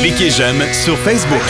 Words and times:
Cliquez 0.00 0.30
j'aime 0.30 0.62
sur 0.72 0.96
Facebook. 0.98 1.42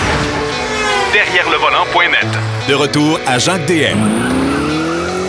Derrière 1.13 1.49
le 1.51 1.57
volant.net. 1.57 2.27
De 2.69 2.75
retour 2.75 3.19
à 3.27 3.39
Jacques 3.39 3.67
DM. 3.67 4.40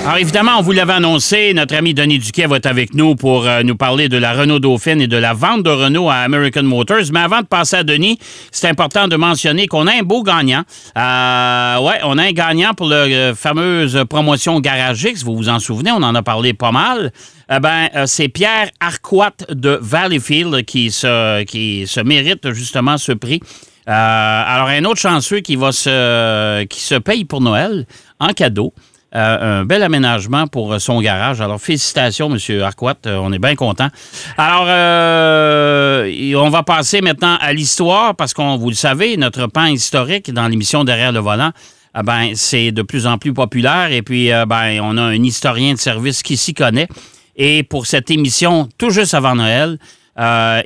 Alors 0.03 0.17
évidemment, 0.17 0.53
on 0.57 0.63
vous 0.63 0.71
l'avait 0.71 0.93
annoncé, 0.93 1.53
notre 1.53 1.75
ami 1.75 1.93
Denis 1.93 2.17
Duquet 2.17 2.47
va 2.47 2.57
être 2.57 2.65
avec 2.65 2.95
nous 2.95 3.15
pour 3.15 3.45
euh, 3.45 3.61
nous 3.61 3.75
parler 3.75 4.09
de 4.09 4.17
la 4.17 4.33
Renault 4.33 4.57
Dauphine 4.57 4.99
et 4.99 5.05
de 5.05 5.15
la 5.15 5.33
vente 5.33 5.61
de 5.61 5.69
Renault 5.69 6.09
à 6.09 6.15
American 6.15 6.63
Motors. 6.63 7.11
Mais 7.13 7.19
avant 7.19 7.41
de 7.41 7.45
passer 7.45 7.75
à 7.75 7.83
Denis, 7.83 8.17
c'est 8.51 8.67
important 8.67 9.07
de 9.07 9.15
mentionner 9.15 9.67
qu'on 9.67 9.85
a 9.85 9.93
un 9.93 10.01
beau 10.01 10.23
gagnant. 10.23 10.63
Euh, 10.97 11.79
ouais, 11.81 11.99
on 12.03 12.17
a 12.17 12.23
un 12.23 12.31
gagnant 12.31 12.73
pour 12.73 12.87
la 12.87 12.95
euh, 12.95 13.35
fameuse 13.35 14.03
promotion 14.09 14.59
Garage 14.59 15.03
X. 15.03 15.23
Vous 15.23 15.35
vous 15.35 15.49
en 15.49 15.59
souvenez, 15.59 15.91
on 15.91 16.01
en 16.01 16.15
a 16.15 16.23
parlé 16.23 16.53
pas 16.53 16.71
mal. 16.71 17.11
Eh 17.51 17.59
ben, 17.59 17.87
euh, 17.95 18.05
c'est 18.07 18.27
Pierre 18.27 18.71
Arquat 18.79 19.35
de 19.49 19.77
Valleyfield 19.79 20.65
qui 20.65 20.89
se, 20.89 21.43
qui 21.43 21.85
se 21.85 21.99
mérite 21.99 22.51
justement 22.53 22.97
ce 22.97 23.11
prix. 23.11 23.39
Alors, 23.85 24.67
un 24.67 24.83
autre 24.85 24.99
chanceux 24.99 25.41
qui 25.41 25.55
va 25.57 25.71
se, 25.71 26.63
qui 26.63 26.79
se 26.81 26.95
paye 26.95 27.25
pour 27.25 27.41
Noël 27.41 27.85
en 28.19 28.29
cadeau. 28.29 28.73
Euh, 29.13 29.59
un 29.59 29.65
bel 29.65 29.83
aménagement 29.83 30.47
pour 30.47 30.71
euh, 30.71 30.79
son 30.79 31.01
garage. 31.01 31.41
Alors, 31.41 31.59
félicitations, 31.59 32.33
M. 32.33 32.61
Arquat. 32.61 32.95
Euh, 33.07 33.19
on 33.21 33.33
est 33.33 33.39
bien 33.39 33.55
content. 33.55 33.89
Alors, 34.37 34.63
on 34.63 36.49
va 36.49 36.63
passer 36.63 37.01
maintenant 37.01 37.37
à 37.41 37.51
l'histoire 37.51 38.15
parce 38.15 38.33
qu'on, 38.33 38.55
vous 38.55 38.69
le 38.69 38.75
savez, 38.75 39.17
notre 39.17 39.47
pan 39.47 39.65
historique 39.65 40.31
dans 40.31 40.47
l'émission 40.47 40.85
Derrière 40.85 41.11
le 41.11 41.19
volant, 41.19 41.51
ah 41.93 42.03
ben, 42.03 42.31
c'est 42.35 42.71
de 42.71 42.81
plus 42.83 43.05
en 43.05 43.17
plus 43.17 43.33
populaire. 43.33 43.91
Et 43.91 44.01
puis, 44.01 44.29
ben, 44.47 44.79
on 44.81 44.97
a 44.97 45.01
un 45.01 45.23
historien 45.23 45.73
de 45.73 45.79
service 45.79 46.23
qui 46.23 46.37
s'y 46.37 46.53
connaît. 46.53 46.87
Et 47.35 47.63
pour 47.63 47.87
cette 47.87 48.09
émission, 48.11 48.69
tout 48.77 48.91
juste 48.91 49.13
avant 49.13 49.35
Noël, 49.35 49.77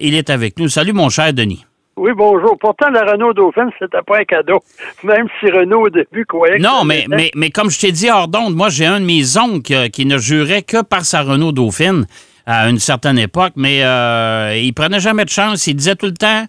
il 0.01 0.13
est 0.13 0.29
avec 0.29 0.59
nous. 0.59 0.69
Salut, 0.69 0.93
mon 0.93 1.09
cher 1.09 1.33
Denis. 1.33 1.65
Oui, 1.97 2.11
bonjour. 2.13 2.57
Pourtant, 2.59 2.89
la 2.89 3.03
Renault 3.09 3.33
Dauphine, 3.33 3.69
c'était 3.79 4.01
pas 4.05 4.19
un 4.19 4.25
cadeau. 4.25 4.59
Même 5.03 5.27
si 5.39 5.49
Renault, 5.49 5.85
au 5.85 5.89
début, 5.89 6.25
croyait 6.25 6.57
que 6.57 6.61
Non, 6.61 6.79
ça 6.79 6.85
mais, 6.85 7.05
mais, 7.07 7.31
mais 7.35 7.49
comme 7.51 7.69
je 7.69 7.79
t'ai 7.79 7.91
dit 7.93 8.09
hors 8.09 8.27
d'onde, 8.27 8.53
moi, 8.53 8.67
j'ai 8.69 8.85
un 8.85 8.99
de 8.99 9.05
mes 9.05 9.37
oncles 9.37 9.73
euh, 9.73 9.87
qui 9.87 10.05
ne 10.05 10.17
jurait 10.17 10.63
que 10.63 10.81
par 10.81 11.05
sa 11.05 11.21
Renault 11.21 11.53
Dauphine 11.53 12.05
à 12.45 12.69
une 12.69 12.79
certaine 12.79 13.17
époque, 13.17 13.53
mais 13.55 13.83
euh, 13.83 14.55
il 14.55 14.73
prenait 14.73 14.99
jamais 14.99 15.25
de 15.25 15.29
chance. 15.29 15.65
Il 15.67 15.75
disait 15.75 15.95
tout 15.95 16.05
le 16.05 16.13
temps 16.13 16.45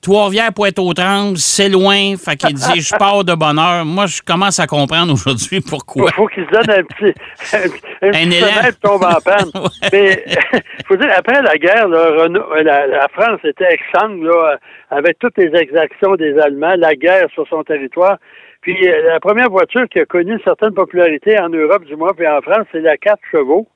Trois-Rivières, 0.00 0.52
Pointe-aux-Trembles, 0.54 1.36
c'est 1.36 1.68
loin. 1.68 2.16
Fait 2.16 2.36
qu'il 2.36 2.54
dit 2.54 2.80
Je 2.80 2.94
pars 2.96 3.24
de 3.24 3.34
bonne 3.34 3.58
heure. 3.58 3.84
Moi, 3.84 4.06
je 4.06 4.22
commence 4.22 4.58
à 4.60 4.66
comprendre 4.66 5.12
aujourd'hui 5.12 5.60
pourquoi. 5.60 6.10
Il 6.10 6.14
faut 6.14 6.26
qu'il 6.28 6.44
se 6.46 6.50
donne 6.50 6.70
un 6.70 6.82
petit, 6.84 7.14
un, 7.52 8.08
Un 8.08 8.12
petit 8.12 8.36
élan. 8.36 8.46
fenêtre 8.46 8.78
pour 8.80 8.92
tomber 8.92 9.06
en 9.06 9.20
panne. 9.20 9.50
Ouais. 9.60 9.88
Mais 9.92 10.24
il 10.26 10.84
faut 10.86 10.96
dire, 10.96 11.10
après 11.16 11.42
la 11.42 11.56
guerre, 11.56 11.88
là, 11.88 12.22
Renault, 12.22 12.44
euh, 12.56 12.62
la, 12.62 12.86
la 12.86 13.08
France 13.08 13.40
était 13.44 13.72
exsangue 13.72 14.22
là, 14.22 14.56
avec 14.90 15.18
toutes 15.18 15.36
les 15.36 15.54
exactions 15.58 16.14
des 16.16 16.38
Allemands, 16.38 16.74
la 16.76 16.94
guerre 16.94 17.26
sur 17.34 17.46
son 17.48 17.62
territoire. 17.62 18.18
Puis 18.62 18.76
euh, 18.88 19.02
la 19.08 19.20
première 19.20 19.50
voiture 19.50 19.86
qui 19.90 20.00
a 20.00 20.04
connu 20.04 20.32
une 20.32 20.40
certaine 20.42 20.74
popularité 20.74 21.38
en 21.38 21.48
Europe, 21.48 21.84
du 21.84 21.96
moins, 21.96 22.12
puis 22.16 22.26
en 22.28 22.40
France, 22.42 22.66
c'est 22.72 22.80
la 22.80 22.96
4 22.96 23.18
chevaux, 23.30 23.66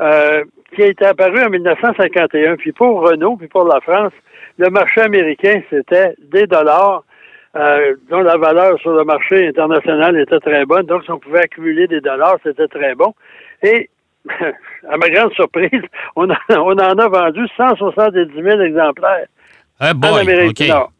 euh, 0.00 0.44
qui 0.74 0.82
a 0.82 0.86
été 0.86 1.04
apparue 1.06 1.42
en 1.44 1.50
1951. 1.50 2.56
Puis 2.56 2.72
pour 2.72 3.00
Renault, 3.08 3.36
puis 3.36 3.48
pour 3.48 3.64
la 3.66 3.80
France, 3.80 4.12
le 4.58 4.68
marché 4.70 5.00
américain, 5.00 5.60
c'était 5.70 6.14
des 6.18 6.46
dollars 6.46 7.04
euh, 7.56 7.94
dont 8.08 8.20
la 8.20 8.36
valeur 8.36 8.78
sur 8.80 8.92
le 8.92 9.04
marché 9.04 9.48
international 9.48 10.18
était 10.20 10.38
très 10.38 10.64
bonne. 10.64 10.86
Donc, 10.86 11.02
si 11.04 11.10
on 11.10 11.18
pouvait 11.18 11.40
accumuler 11.44 11.86
des 11.88 12.00
dollars, 12.00 12.36
c'était 12.44 12.68
très 12.68 12.94
bon. 12.94 13.12
Et, 13.62 13.90
à 14.88 14.96
ma 14.96 15.08
grande 15.08 15.32
surprise, 15.32 15.82
on, 16.14 16.30
a- 16.30 16.38
on 16.50 16.72
en 16.78 16.98
a 16.98 17.08
vendu 17.08 17.46
170 17.56 18.32
000 18.42 18.60
exemplaires. 18.60 19.26
Ah, 19.80 19.94
boy. 19.94 20.10
en 20.10 20.16
Amérique 20.16 20.56
du 20.56 20.68
Nord. 20.68 20.92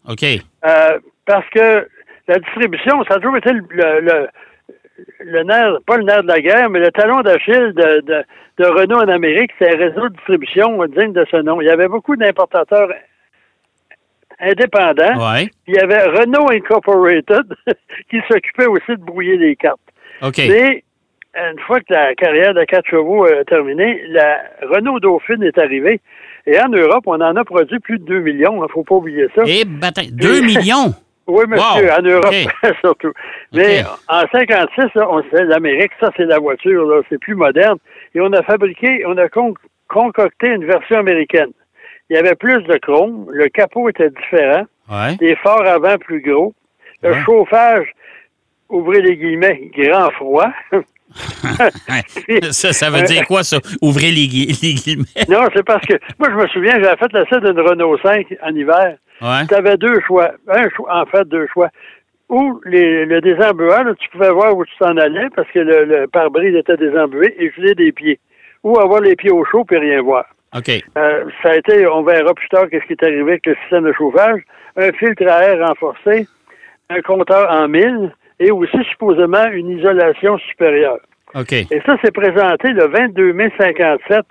Euh, 0.67 0.99
parce 1.27 1.49
que 1.51 1.87
la 2.29 2.39
distribution, 2.39 3.05
ça 3.05 3.15
a 3.15 3.19
toujours 3.21 3.37
été 3.37 3.53
le, 3.53 3.61
le, 3.71 4.01
le- 4.01 4.29
le 5.21 5.43
nerf, 5.43 5.79
pas 5.87 5.97
le 5.97 6.05
nerf 6.05 6.23
de 6.23 6.29
la 6.29 6.41
guerre, 6.41 6.71
mais 6.71 6.81
le 6.81 6.91
talon 6.91 7.21
d'Achille 7.23 7.73
de, 7.75 8.01
de, 8.01 8.25
de 8.59 8.67
Renault 8.67 8.99
en 8.99 9.09
Amérique, 9.09 9.51
c'est 9.59 9.75
un 9.75 9.79
réseau 9.79 10.09
de 10.09 10.15
distribution 10.15 10.85
digne 10.87 11.13
de 11.13 11.27
ce 11.31 11.37
nom. 11.39 11.61
Il 11.61 11.67
y 11.67 11.71
avait 11.71 11.89
beaucoup 11.89 12.17
d'importateurs 12.17 12.89
indépendants. 14.41 15.33
Ouais. 15.33 15.51
Il 15.67 15.75
y 15.75 15.79
avait 15.79 16.03
Renault 16.05 16.51
Incorporated 16.51 17.55
qui 18.11 18.21
s'occupait 18.29 18.67
aussi 18.67 18.93
de 18.93 19.05
brouiller 19.05 19.37
les 19.37 19.57
cartes. 19.57 19.81
Et 20.39 20.85
une 21.35 21.61
fois 21.61 21.81
que 21.81 21.93
la 21.93 22.15
carrière 22.15 22.55
de 22.55 22.65
quatre 22.65 22.89
chevaux 22.89 23.27
est 23.27 23.45
terminée, 23.45 24.03
la 24.09 24.43
Renault 24.63 25.01
Dauphine 25.01 25.43
est 25.43 25.59
arrivée. 25.59 26.01
Et 26.47 26.61
en 26.61 26.69
Europe, 26.69 27.05
on 27.07 27.21
en 27.21 27.37
a 27.37 27.45
produit 27.45 27.79
plus 27.79 27.99
de 27.99 28.05
2 28.05 28.21
millions. 28.21 28.57
Il 28.57 28.63
ne 28.63 28.69
faut 28.69 28.83
pas 28.83 28.97
oublier 28.97 29.27
ça. 29.35 29.43
Et 29.47 29.65
bataille. 29.65 30.11
2 30.13 30.41
millions? 30.43 30.95
Oui, 31.31 31.45
monsieur, 31.49 31.87
Wow. 31.87 31.99
en 31.99 32.03
Europe 32.03 32.35
surtout. 32.81 33.13
Mais 33.53 33.83
en 34.09 34.23
56, 34.33 34.95
là, 34.95 35.09
on 35.11 35.23
sait, 35.31 35.45
l'Amérique, 35.45 35.93
ça 36.01 36.11
c'est 36.17 36.25
la 36.27 36.39
voiture, 36.39 36.85
là, 36.87 37.01
c'est 37.09 37.19
plus 37.21 37.35
moderne. 37.35 37.79
Et 38.15 38.21
on 38.21 38.33
a 38.33 38.43
fabriqué, 38.43 39.05
on 39.07 39.17
a 39.17 39.29
con- 39.29 39.55
concocté 39.89 40.49
une 40.49 40.65
version 40.65 40.99
américaine. 40.99 41.51
Il 42.09 42.17
y 42.17 42.19
avait 42.19 42.35
plus 42.35 42.63
de 42.65 42.77
chrome, 42.79 43.27
le 43.31 43.49
capot 43.49 43.89
était 43.89 44.11
différent, 44.11 44.65
Ouais. 44.91 45.15
des 45.17 45.37
phares 45.37 45.67
avant 45.67 45.97
plus 45.99 46.21
gros, 46.21 46.53
le 47.03 47.11
Ouais. 47.13 47.23
chauffage, 47.25 47.93
ouvrez 48.69 49.01
les 49.01 49.17
guillemets, 49.17 49.71
grand 49.77 50.11
froid. 50.11 50.51
ça, 52.51 52.73
ça 52.73 52.91
veut 52.91 53.03
dire 53.03 53.27
quoi, 53.27 53.43
ça? 53.43 53.59
Ouvrez 53.83 54.11
les, 54.11 54.27
gui- 54.29 54.59
les 54.63 54.75
guillemets. 54.75 55.05
non, 55.29 55.47
c'est 55.55 55.65
parce 55.65 55.85
que 55.87 55.95
moi 56.19 56.29
je 56.31 56.37
me 56.37 56.47
souviens, 56.49 56.83
j'avais 56.83 56.97
fait 56.97 57.13
l'essai 57.13 57.41
d'une 57.41 57.61
Renault 57.61 57.99
5 57.99 58.27
en 58.43 58.55
hiver. 58.55 58.97
Ouais. 59.21 59.47
Tu 59.49 59.55
avais 59.55 59.77
deux 59.77 60.01
choix. 60.07 60.31
Un 60.49 60.69
choix, 60.71 61.01
en 61.03 61.07
fait, 61.07 61.29
deux 61.29 61.47
choix. 61.53 61.69
Ou 62.31 62.61
les, 62.65 63.05
le 63.07 63.21
désembueur, 63.21 63.85
là, 63.85 63.93
tu 63.99 64.09
pouvais 64.11 64.31
voir 64.31 64.57
où 64.57 64.65
tu 64.65 64.73
t'en 64.79 64.97
allais 64.97 65.29
parce 65.35 65.51
que 65.51 65.59
le, 65.59 65.85
le 65.85 66.07
pare-brise 66.07 66.55
était 66.55 66.77
désembué 66.77 67.35
et 67.39 67.51
geler 67.57 67.75
des 67.75 67.93
pieds. 67.93 68.19
Ou 68.63 68.79
avoir 68.79 69.01
les 69.01 69.17
pieds 69.17 69.31
au 69.33 69.45
chaud 69.45 69.65
puis 69.65 69.79
rien 69.79 70.01
voir. 70.01 70.25
OK. 70.57 70.69
Euh, 70.97 71.25
ça 71.43 71.51
a 71.51 71.57
été, 71.57 71.87
on 71.87 72.03
verra 72.03 72.33
plus 72.35 72.49
tard 72.49 72.67
qu'est-ce 72.71 72.85
qui 72.87 72.93
est 72.95 73.03
arrivé 73.05 73.33
avec 73.33 73.47
le 73.47 73.55
système 73.63 73.85
de 73.85 73.93
chauffage, 73.93 74.41
un 74.77 74.91
filtre 74.93 75.27
à 75.29 75.45
air 75.45 75.67
renforcé, 75.67 76.27
un 76.89 77.01
compteur 77.03 77.51
en 77.51 77.69
mille 77.69 78.13
et 78.41 78.51
aussi 78.51 78.77
supposément 78.91 79.47
une 79.53 79.71
isolation 79.79 80.37
supérieure. 80.39 80.99
OK. 81.37 81.53
Et 81.53 81.81
ça, 81.87 81.97
c'est 82.03 82.13
présenté 82.13 82.73
le 82.73 82.87
22 82.89 83.33
mai 83.35 83.53
57 83.59 84.23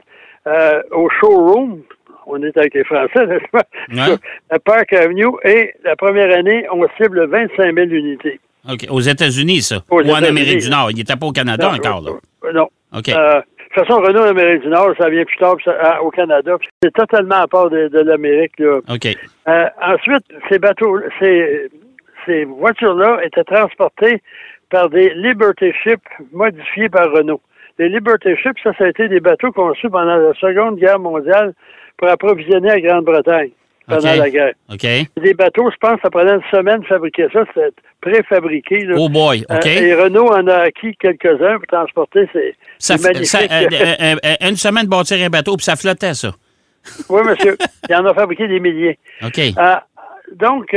euh, 0.48 0.82
au 0.92 1.08
showroom. 1.22 1.80
On 2.32 2.44
est 2.44 2.56
avec 2.58 2.74
les 2.74 2.84
Français, 2.84 3.26
n'est-ce 3.28 3.50
pas? 3.52 3.64
Ouais. 3.92 4.16
La 4.52 4.60
Park 4.60 4.92
Avenue. 4.94 5.28
Et 5.46 5.74
la 5.84 5.96
première 5.96 6.36
année, 6.38 6.66
on 6.72 6.86
cible 7.02 7.26
25 7.28 7.74
000 7.74 7.88
unités. 7.92 8.40
OK. 8.70 8.86
Aux 8.90 9.00
États-Unis, 9.00 9.62
ça? 9.62 9.78
Aux 9.90 10.02
Ou 10.04 10.12
en. 10.12 10.22
Amérique 10.24 10.60
du 10.60 10.70
Nord? 10.70 10.92
Il 10.92 10.98
n'était 10.98 11.16
pas 11.16 11.26
au 11.28 11.32
Canada 11.32 11.72
encore, 11.72 12.02
là? 12.02 12.12
Euh, 12.46 12.52
Non. 12.52 12.68
OK. 12.96 13.10
Euh, 13.10 13.40
de 13.40 13.76
toute 13.76 13.88
façon, 13.88 14.02
Renault 14.02 14.24
Amérique 14.24 14.64
du 14.64 14.68
Nord, 14.68 14.90
ça 15.00 15.10
vient 15.10 15.24
plus 15.24 15.38
tard 15.38 15.56
ça- 15.64 16.02
au 16.02 16.10
Canada. 16.10 16.58
C'est 16.84 16.92
totalement 16.94 17.36
à 17.44 17.48
part 17.48 17.70
de, 17.70 17.88
de 17.88 18.00
l'Amérique. 18.00 18.54
là. 18.60 18.80
OK. 18.90 19.08
Ensuite, 19.82 20.26
ces 20.50 20.60
bateaux, 20.60 21.00
ces, 21.20 21.70
ces 22.26 22.46
voitures-là 22.46 23.20
étaient 23.24 23.44
transportées 23.44 24.22
par 24.70 24.90
des 24.90 25.14
Liberty 25.16 25.72
Ships 25.84 26.02
modifiés 26.32 26.90
par 26.90 27.12
Renault. 27.12 27.42
Les 27.78 27.90
Liberty 27.90 28.36
Ships, 28.36 28.58
ça, 28.64 28.72
ça 28.78 28.86
a 28.86 28.88
été 28.90 29.08
des 29.08 29.20
bateaux 29.20 29.52
conçus 29.52 29.90
pendant 29.90 30.16
la 30.18 30.34
Seconde 30.34 30.78
Guerre 30.80 31.00
mondiale 31.00 31.54
pour 31.98 32.10
approvisionner 32.10 32.68
la 32.70 32.82
Grande-Bretagne 32.82 33.50
pendant 33.88 34.12
OK. 34.12 34.18
la 34.18 34.30
guerre. 34.30 34.54
OK. 34.72 34.86
Des 35.24 35.34
bateaux, 35.34 35.72
je 35.72 35.78
pense, 35.78 36.00
ça 36.02 36.10
prenait 36.12 36.34
une 36.36 36.44
semaine 36.52 36.82
de 36.82 36.86
fabriquer 36.86 37.28
ça. 37.34 37.44
C'était 37.54 37.70
préfabriqué. 38.02 38.82
là. 38.86 38.96
Oh 39.00 39.10
boy. 39.10 39.44
OK. 39.50 39.66
Euh, 39.66 39.70
et 39.70 39.96
Renault 39.96 40.28
en 40.28 40.46
a 40.48 40.56
acquis 40.58 40.96
quelques-uns 41.00 41.58
pour 41.58 41.66
transporter 41.68 42.30
ces, 42.32 42.56
Ça 42.78 42.98
ces 42.98 43.04
magnifiques... 43.04 43.26
ça- 43.28 43.40
euh, 43.50 44.16
euh, 44.24 44.36
une 44.50 44.56
semaine 44.58 44.84
de 44.86 44.90
bâtir 44.90 45.18
un 45.26 45.30
bateau, 45.30 45.56
puis 45.58 45.64
ça 45.64 45.76
flottait, 45.76 46.14
ça. 46.14 46.30
oui, 47.10 47.22
monsieur. 47.24 47.58
Il 47.90 47.96
en 47.96 48.06
a 48.06 48.14
fabriqué 48.14 48.48
des 48.48 48.60
milliers. 48.60 49.00
OK. 49.26 49.40
Donc, 50.36 50.76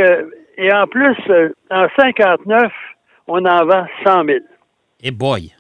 et 0.65 0.73
en 0.73 0.87
plus, 0.87 1.17
euh, 1.31 1.49
en 1.71 1.87
59, 1.99 2.73
on 3.27 3.45
en 3.45 3.65
vend 3.67 3.87
100 4.05 4.25
000. 4.25 4.39
Et 5.03 5.11
boy. 5.11 5.53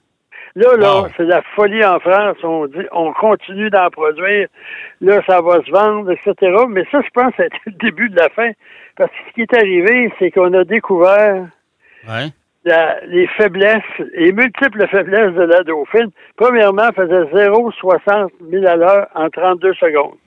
Là, 0.54 0.76
là, 0.76 1.00
Wow. 1.02 1.06
c'est 1.16 1.24
la 1.24 1.40
folie 1.56 1.82
en 1.84 1.98
France. 1.98 2.36
On 2.42 2.66
dit, 2.66 2.84
on 2.92 3.12
continue 3.14 3.70
d'en 3.70 3.88
produire. 3.88 4.48
Là, 5.00 5.20
ça 5.26 5.40
va 5.40 5.62
se 5.64 5.70
vendre, 5.70 6.10
etc. 6.10 6.34
Mais 6.68 6.84
ça, 6.92 7.00
je 7.02 7.08
pense, 7.14 7.32
c'est 7.38 7.48
le 7.66 7.72
début 7.72 8.10
de 8.10 8.16
la 8.16 8.28
fin. 8.28 8.50
Parce 8.96 9.10
que 9.10 9.16
ce 9.28 9.32
qui 9.34 9.40
est 9.42 9.54
arrivé, 9.56 10.12
c'est 10.18 10.30
qu'on 10.30 10.52
a 10.52 10.64
découvert 10.64 11.46
Ouais. 12.06 12.28
la- 12.66 13.00
les 13.06 13.26
faiblesses, 13.28 13.82
les 14.14 14.32
multiples 14.32 14.86
faiblesses 14.88 15.32
de 15.34 15.42
la 15.44 15.62
Dauphine. 15.62 16.10
Premièrement, 16.36 16.88
elle 16.88 16.94
faisait 17.06 17.30
0,60 17.32 18.30
000 18.50 18.66
à 18.66 18.76
l'heure 18.76 19.06
en 19.14 19.30
32 19.30 19.72
secondes. 19.74 20.18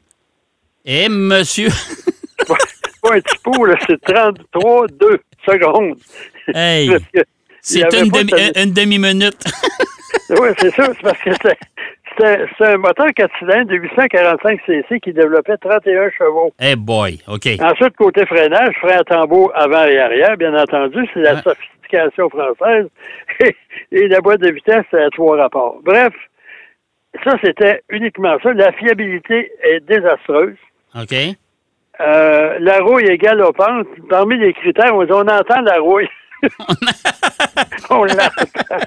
Et 0.86 1.08
monsieur. 1.08 1.70
Pas 3.08 3.16
un 3.16 3.20
petit 3.22 3.38
pot, 3.44 3.66
là, 3.66 3.76
c'est 3.88 4.02
33, 4.02 4.88
2 4.88 5.20
secondes. 5.48 5.98
Hey. 6.54 6.90
C'est 7.62 7.82
une, 7.82 8.12
pas 8.12 8.20
demi- 8.24 8.32
de- 8.32 8.64
une 8.64 8.74
demi-minute. 8.74 9.38
Oui, 10.30 10.50
c'est 10.58 10.72
ça. 10.74 10.86
C'est 10.88 11.02
parce 11.04 11.20
que 11.22 11.32
c'était 11.34 12.46
un 12.62 12.78
moteur 12.78 13.08
4 13.16 13.32
cylindres 13.38 13.70
de 13.70 13.76
845 13.76 14.60
cc 14.66 15.00
qui 15.00 15.14
développait 15.14 15.58
31 15.58 16.10
chevaux. 16.18 16.52
Hey 16.60 16.76
boy, 16.76 17.20
OK. 17.28 17.48
Ensuite, 17.62 17.96
côté 17.96 18.26
freinage, 18.26 18.74
frein 18.80 18.98
à 19.00 19.04
tambour 19.04 19.52
avant 19.54 19.84
et 19.86 20.00
arrière, 20.00 20.36
bien 20.38 20.56
entendu, 20.60 21.06
c'est 21.14 21.20
la 21.20 21.44
sophistication 21.44 22.30
française. 22.30 22.88
et 23.92 24.08
la 24.08 24.20
boîte 24.22 24.40
de 24.42 24.50
vitesse, 24.52 24.84
c'est 24.90 25.04
à 25.04 25.10
trois 25.12 25.38
rapports. 25.38 25.80
Bref, 25.84 26.14
ça, 27.24 27.36
c'était 27.44 27.82
uniquement 27.90 28.38
ça. 28.42 28.52
La 28.54 28.72
fiabilité 28.72 29.52
est 29.64 29.82
désastreuse. 29.82 30.56
OK. 31.00 31.14
Euh, 32.02 32.58
la 32.60 32.80
rouille 32.80 33.06
est 33.06 33.18
galopante. 33.18 33.88
Parmi 34.10 34.38
les 34.38 34.54
critères, 34.54 34.96
on, 34.96 35.04
dit, 35.04 35.12
on 35.12 35.22
entend 35.28 35.62
la 35.62 35.80
rouille. 35.80 36.10
on 37.90 38.04
l'entend. 38.04 38.78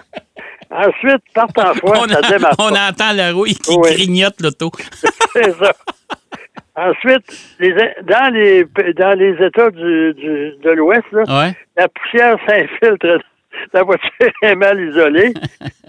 Ensuite, 0.70 1.22
part 1.34 1.48
en 1.56 1.74
foi, 1.74 1.96
on, 2.04 2.08
ça 2.08 2.20
démarre 2.22 2.54
on 2.58 2.70
pas. 2.70 2.88
entend 2.90 3.12
la 3.14 3.32
rouille 3.32 3.54
qui 3.54 3.74
Oui. 3.76 3.90
grignote 3.94 4.34
l'auto. 4.40 4.70
C'est 5.32 5.52
ça. 5.52 5.72
Ensuite, 6.76 7.24
les, 7.58 7.72
dans 8.02 8.32
les 8.32 8.64
dans 8.94 9.18
les 9.18 9.34
États 9.44 9.70
du, 9.70 10.14
du- 10.14 10.52
de 10.62 10.70
l'Ouest, 10.70 11.04
Ouais. 11.12 11.56
la 11.76 11.88
poussière 11.88 12.36
s'infiltre. 12.46 13.18
La 13.72 13.82
voiture 13.82 14.30
est 14.42 14.54
mal 14.54 14.78
isolée. 14.78 15.32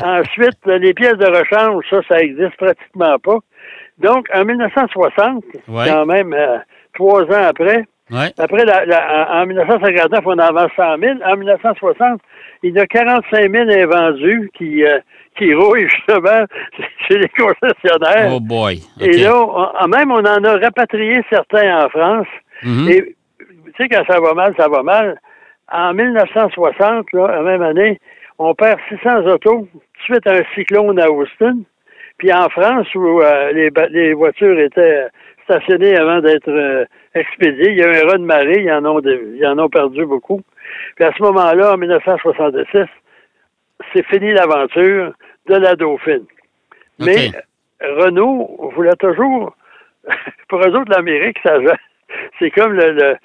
Ensuite, 0.01 0.57
les 0.66 0.92
pièces 0.95 1.18
de 1.18 1.25
rechange, 1.27 1.83
ça, 1.89 1.98
ça 2.07 2.18
existe 2.19 2.56
pratiquement 2.57 3.19
pas. 3.19 3.38
Donc, 4.00 4.25
en 4.33 4.44
1960, 4.44 5.44
Ouais. 5.68 5.86
quand 5.88 6.06
même 6.07 6.33
euh, 6.33 6.57
trois 6.94 7.24
ans 7.24 7.47
après, 7.50 7.83
Ouais. 8.12 8.31
après 8.39 8.65
la, 8.65 8.86
la- 8.86 9.27
en 9.31 9.44
en 9.44 9.45
1959, 9.45 10.21
on 10.25 10.39
en 10.39 10.51
vend 10.53 10.68
100 10.75 10.97
000. 10.97 11.13
En 11.25 11.38
1960, 11.38 12.19
il 12.63 12.75
y 12.75 12.80
en 12.80 12.83
a 12.83 12.88
45 12.88 13.51
000 13.51 13.69
invendus 13.69 14.50
qui, 14.57 14.83
euh, 14.83 14.97
qui 15.38 15.53
roulent 15.53 15.88
justement 15.88 16.45
chez 17.07 17.19
les 17.19 17.30
concessionnaires. 17.30 18.31
Oh 18.33 18.39
boy. 18.39 18.80
Et 19.00 19.13
là, 19.13 19.33
on- 19.38 19.88
même 19.88 20.12
on 20.12 20.25
en 20.25 20.44
a 20.44 20.57
rapatrié 20.57 21.21
certains 21.30 21.86
en 21.86 21.89
France. 21.89 22.27
Mhm. 22.63 22.89
Et 22.89 23.15
tu 23.65 23.71
sais, 23.77 23.88
quand 23.89 24.03
ça 24.12 24.19
va 24.19 24.33
mal, 24.33 24.53
ça 24.57 24.68
va 24.68 24.81
mal. 24.81 25.19
En 25.71 25.94
1960, 25.94 27.13
là, 27.13 27.27
la 27.27 27.42
même 27.44 27.62
année, 27.62 28.00
on 28.39 28.56
perd 28.56 28.80
600 28.89 29.25
autos 29.27 29.68
suite 30.06 30.25
à 30.25 30.33
un 30.33 30.42
cyclone 30.56 31.00
à 31.00 31.12
Houston. 31.12 31.63
Puis 32.18 32.33
en 32.33 32.50
France, 32.50 32.88
où 32.95 33.21
euh, 33.21 33.51
les, 33.51 33.69
les 33.92 34.13
voitures 34.13 34.59
étaient 34.59 35.06
avant 35.51 36.19
d'être 36.21 36.49
euh, 36.49 36.85
expédiées, 37.15 37.71
il 37.71 37.77
y 37.77 37.83
a 37.83 37.87
eu 37.87 38.03
un 38.03 38.07
raz 38.07 38.17
de 38.17 38.23
marée, 38.25 38.61
ils 38.61 38.71
en 38.71 38.85
ont, 38.85 38.99
de- 38.99 39.33
ils 39.35 39.45
en 39.45 39.57
ont 39.59 39.69
perdu 39.69 40.05
beaucoup. 40.05 40.41
Puis 40.95 41.05
à 41.05 41.11
ce 41.17 41.21
moment-là, 41.23 41.73
en 41.73 41.77
1966, 41.77 42.85
c'est 43.93 44.05
fini 44.07 44.31
l'aventure 44.33 45.13
de 45.47 45.55
la 45.55 45.75
Dauphine. 45.75 46.25
Mais. 46.99 47.31
Renault 47.81 48.71
voulait 48.75 48.95
toujours, 48.99 49.55
pour 50.49 50.59
eux 50.59 50.75
autres, 50.75 50.91
l'Amérique, 50.91 51.37
ça, 51.43 51.55
c'est 52.37 52.51
comme 52.51 52.73
le, 52.73 52.91
le, 52.91 53.15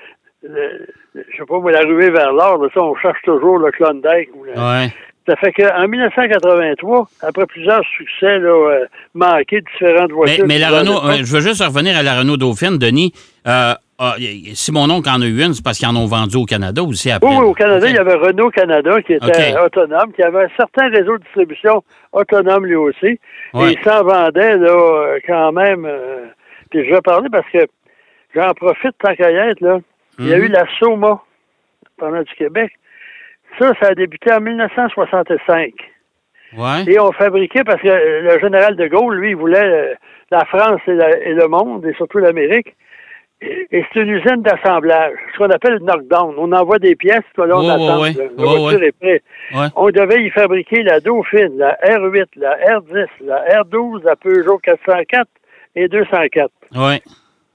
le- 0.45 0.87
je 1.15 1.37
sais 1.39 1.45
pas 1.45 1.59
moi, 1.59 1.73
la 1.73 1.81
ruée 1.81 2.11
vers 2.11 2.33
l'or, 2.33 2.65
on 2.77 2.95
cherche 2.97 3.21
toujours 3.23 3.59
le 3.59 3.73
Klondike. 3.73 4.31
Ou 4.35 4.45
le- 4.45 4.53
Ouais. 4.53 4.89
Ça 5.27 5.37
fait 5.37 5.53
qu'en 5.53 5.89
1983, 5.89 7.09
après 7.23 7.47
plusieurs 7.47 7.83
succès 7.97 8.39
là, 8.39 8.51
euh, 8.51 8.85
manqués 9.15 9.61
de 9.61 9.67
différentes 9.73 10.13
voitures. 10.13 10.45
mais 10.47 10.59
la 10.59 10.69
Renault, 10.71 10.99
euh, 11.03 11.13
je 11.25 11.33
veux 11.35 11.41
juste 11.41 11.63
revenir 11.65 11.97
à 11.97 12.03
la 12.03 12.19
Renault 12.19 12.37
Dauphine, 12.37 12.77
Denis. 12.77 13.13
Euh, 13.47 13.73
ah, 13.99 14.17
si 14.55 14.71
mon 14.73 14.91
oncle 14.91 15.09
en 15.09 15.23
a 15.23 15.25
eu 15.27 15.43
une, 15.43 15.55
c'est 15.55 15.65
parce 15.65 15.79
qu'ils 15.79 15.89
en 15.89 15.97
ont 15.97 16.05
vendu 16.07 16.37
au 16.37 16.45
Canada 16.45 16.83
aussi 16.83 17.11
après. 17.11 17.27
Oui, 17.31 17.37
au 17.43 17.55
Canada, 17.55 17.89
il 17.89 17.95
y 17.95 17.99
avait 17.99 18.15
Renault 18.17 18.51
Canada 18.51 19.01
qui 19.01 19.15
était 19.15 19.57
autonome, 19.59 20.13
qui 20.15 20.23
avait 20.23 20.45
un 20.45 20.49
certain 20.59 20.89
réseau 20.91 21.17
de 21.17 21.23
distribution 21.23 21.83
autonome 22.13 22.67
lui 22.67 22.75
aussi. 22.75 23.19
Ouais. 23.55 23.71
Et 23.73 23.79
il 23.79 23.85
s'en 23.85 24.03
vendait 24.05 24.59
là, 24.59 24.69
euh, 24.69 25.19
quand 25.27 25.53
même. 25.53 25.89
puis 26.71 26.85
je 26.87 26.93
vais 26.95 27.01
parler 27.01 27.29
parce 27.31 27.49
que 27.51 27.61
j'en 28.35 28.53
profite 28.53 28.93
tant 29.03 29.15
qu'à 29.15 29.31
y 29.31 29.37
être, 29.37 29.61
là. 29.61 29.79
Il 30.19 30.27
y 30.29 30.35
a 30.35 30.39
Mhm. 30.39 30.45
eu 30.45 30.49
la 30.49 30.65
Soma 30.79 31.23
pendant 31.99 32.23
du 32.23 32.35
Québec. 32.37 32.73
Ça, 33.59 33.73
ça 33.81 33.89
a 33.91 33.95
débuté 33.95 34.33
en 34.33 34.41
1965. 34.41 35.73
Ouais. 36.57 36.85
Et 36.87 36.99
on 37.01 37.13
fabriquait, 37.13 37.65
parce 37.65 37.81
que 37.83 37.89
le 37.89 38.39
général 38.41 38.77
de 38.77 38.87
Gaulle, 38.87 39.17
lui, 39.17 39.31
il 39.31 39.37
voulait 39.37 39.97
la 40.31 40.45
France 40.45 40.81
et, 40.87 40.95
la- 40.95 41.19
et 41.19 41.33
le 41.35 41.49
monde, 41.49 41.85
et 41.87 41.93
surtout 41.95 42.19
l'Amérique. 42.19 42.75
Et, 43.43 43.67
et 43.73 43.85
c'est 43.93 44.01
une 44.01 44.11
usine 44.11 44.43
d'assemblage, 44.43 45.15
ce 45.33 45.39
qu'on 45.39 45.51
appelle 45.51 45.75
le 45.75 45.79
knockdown. 45.81 46.35
On 46.39 46.53
envoie 46.53 46.79
des 46.79 46.95
pièces, 46.95 47.25
puis 47.37 47.47
là, 47.49 47.57
on 47.59 47.69
attend. 47.69 48.01
ouais, 48.03 48.13
La, 48.13 48.23
ouais. 48.25 48.31
la 48.39 48.45
Ouais, 48.45 48.59
voiture 48.61 48.83
est 48.85 48.93
prête. 48.93 49.23
On 49.77 49.91
devait 49.91 50.23
y 50.23 50.31
fabriquer 50.31 50.83
la 50.85 51.01
Dauphine, 51.01 51.59
la 51.59 51.77
R8, 51.85 52.27
la 52.37 52.57
R10, 52.79 53.07
la 53.23 53.63
R12, 53.63 54.05
la 54.05 54.17
Peugeot 54.17 54.59
404 54.59 55.27
et 55.75 55.89
204. 55.89 56.51
Ouais. 56.77 57.01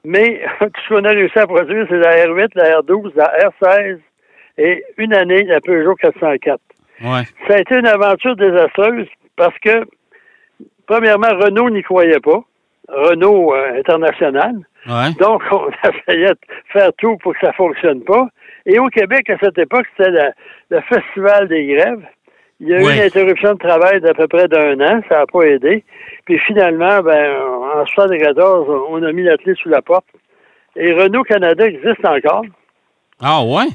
Mais 0.04 0.42
tout 0.60 0.70
ce 0.88 0.94
qu'on 0.94 1.06
a 1.06 1.10
réussi 1.10 1.40
à 1.40 1.48
produire, 1.48 1.86
c'est 1.90 1.98
la 1.98 2.26
R8, 2.28 2.50
la 2.56 2.82
R12, 2.82 3.12
la 3.16 3.32
R16 3.62 4.00
et 4.60 4.84
une 4.98 5.14
année, 5.14 5.44
la 5.44 5.60
Peugeot 5.62 5.96
404 5.96 6.60
Ouais. 7.02 7.24
ça 7.48 7.56
a 7.56 7.60
été 7.60 7.76
une 7.76 7.88
aventure 7.88 8.36
désastreuse 8.36 9.08
parce 9.38 9.58
que, 9.60 9.86
premièrement, 10.86 11.30
Renault 11.40 11.70
n'y 11.70 11.82
croyait 11.84 12.20
pas. 12.20 12.42
Renault 12.90 13.54
euh, 13.56 13.80
international. 13.80 14.56
Ouais. 14.88 15.12
Donc, 15.20 15.42
on 15.52 15.68
a 15.84 15.92
failli 16.06 16.26
faire 16.74 16.90
tout 16.98 17.16
pour 17.18 17.34
que 17.34 17.40
ça 17.46 17.54
fonctionne 17.54 18.04
pas. 18.04 18.28
Et 18.66 18.80
au 18.80 18.88
Québec, 18.88 19.30
à 19.30 19.38
cette 19.42 19.58
époque, 19.58 19.86
c'était 19.96 20.32
le 20.70 20.82
festival 20.82 21.48
des 21.48 21.66
grèves. 21.68 22.02
Il 22.60 22.68
y 22.68 22.74
a 22.74 22.80
eu 22.82 22.84
Ouais. 22.84 22.98
une 22.98 23.04
interruption 23.04 23.54
de 23.54 23.58
travail 23.60 24.02
d'à 24.02 24.14
peu 24.14 24.28
près 24.28 24.48
d'un 24.50 24.78
an, 24.82 25.02
ça 25.08 25.20
n'a 25.20 25.26
pas 25.28 25.44
aidé. 25.44 25.84
Puis 26.26 26.38
finalement, 26.40 27.00
ben, 27.02 27.38
en 27.78 27.86
74, 27.86 28.68
on 28.90 29.02
a 29.04 29.12
mis 29.14 29.24
la 29.24 29.38
clé 29.38 29.54
sous 29.56 29.70
la 29.70 29.82
porte. 29.82 30.06
Et 30.76 30.92
Renault 30.92 31.24
Canada 31.24 31.66
existe 31.66 32.06
encore. 32.06 32.44
Ah 33.22 33.42
ouais? 33.44 33.68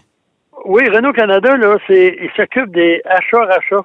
Oui, 0.65 0.83
Renault 0.89 1.13
Canada, 1.13 1.57
là, 1.57 1.77
c'est, 1.87 2.17
il 2.21 2.31
s'occupe 2.37 2.71
des 2.71 3.01
achats-rachats. 3.05 3.85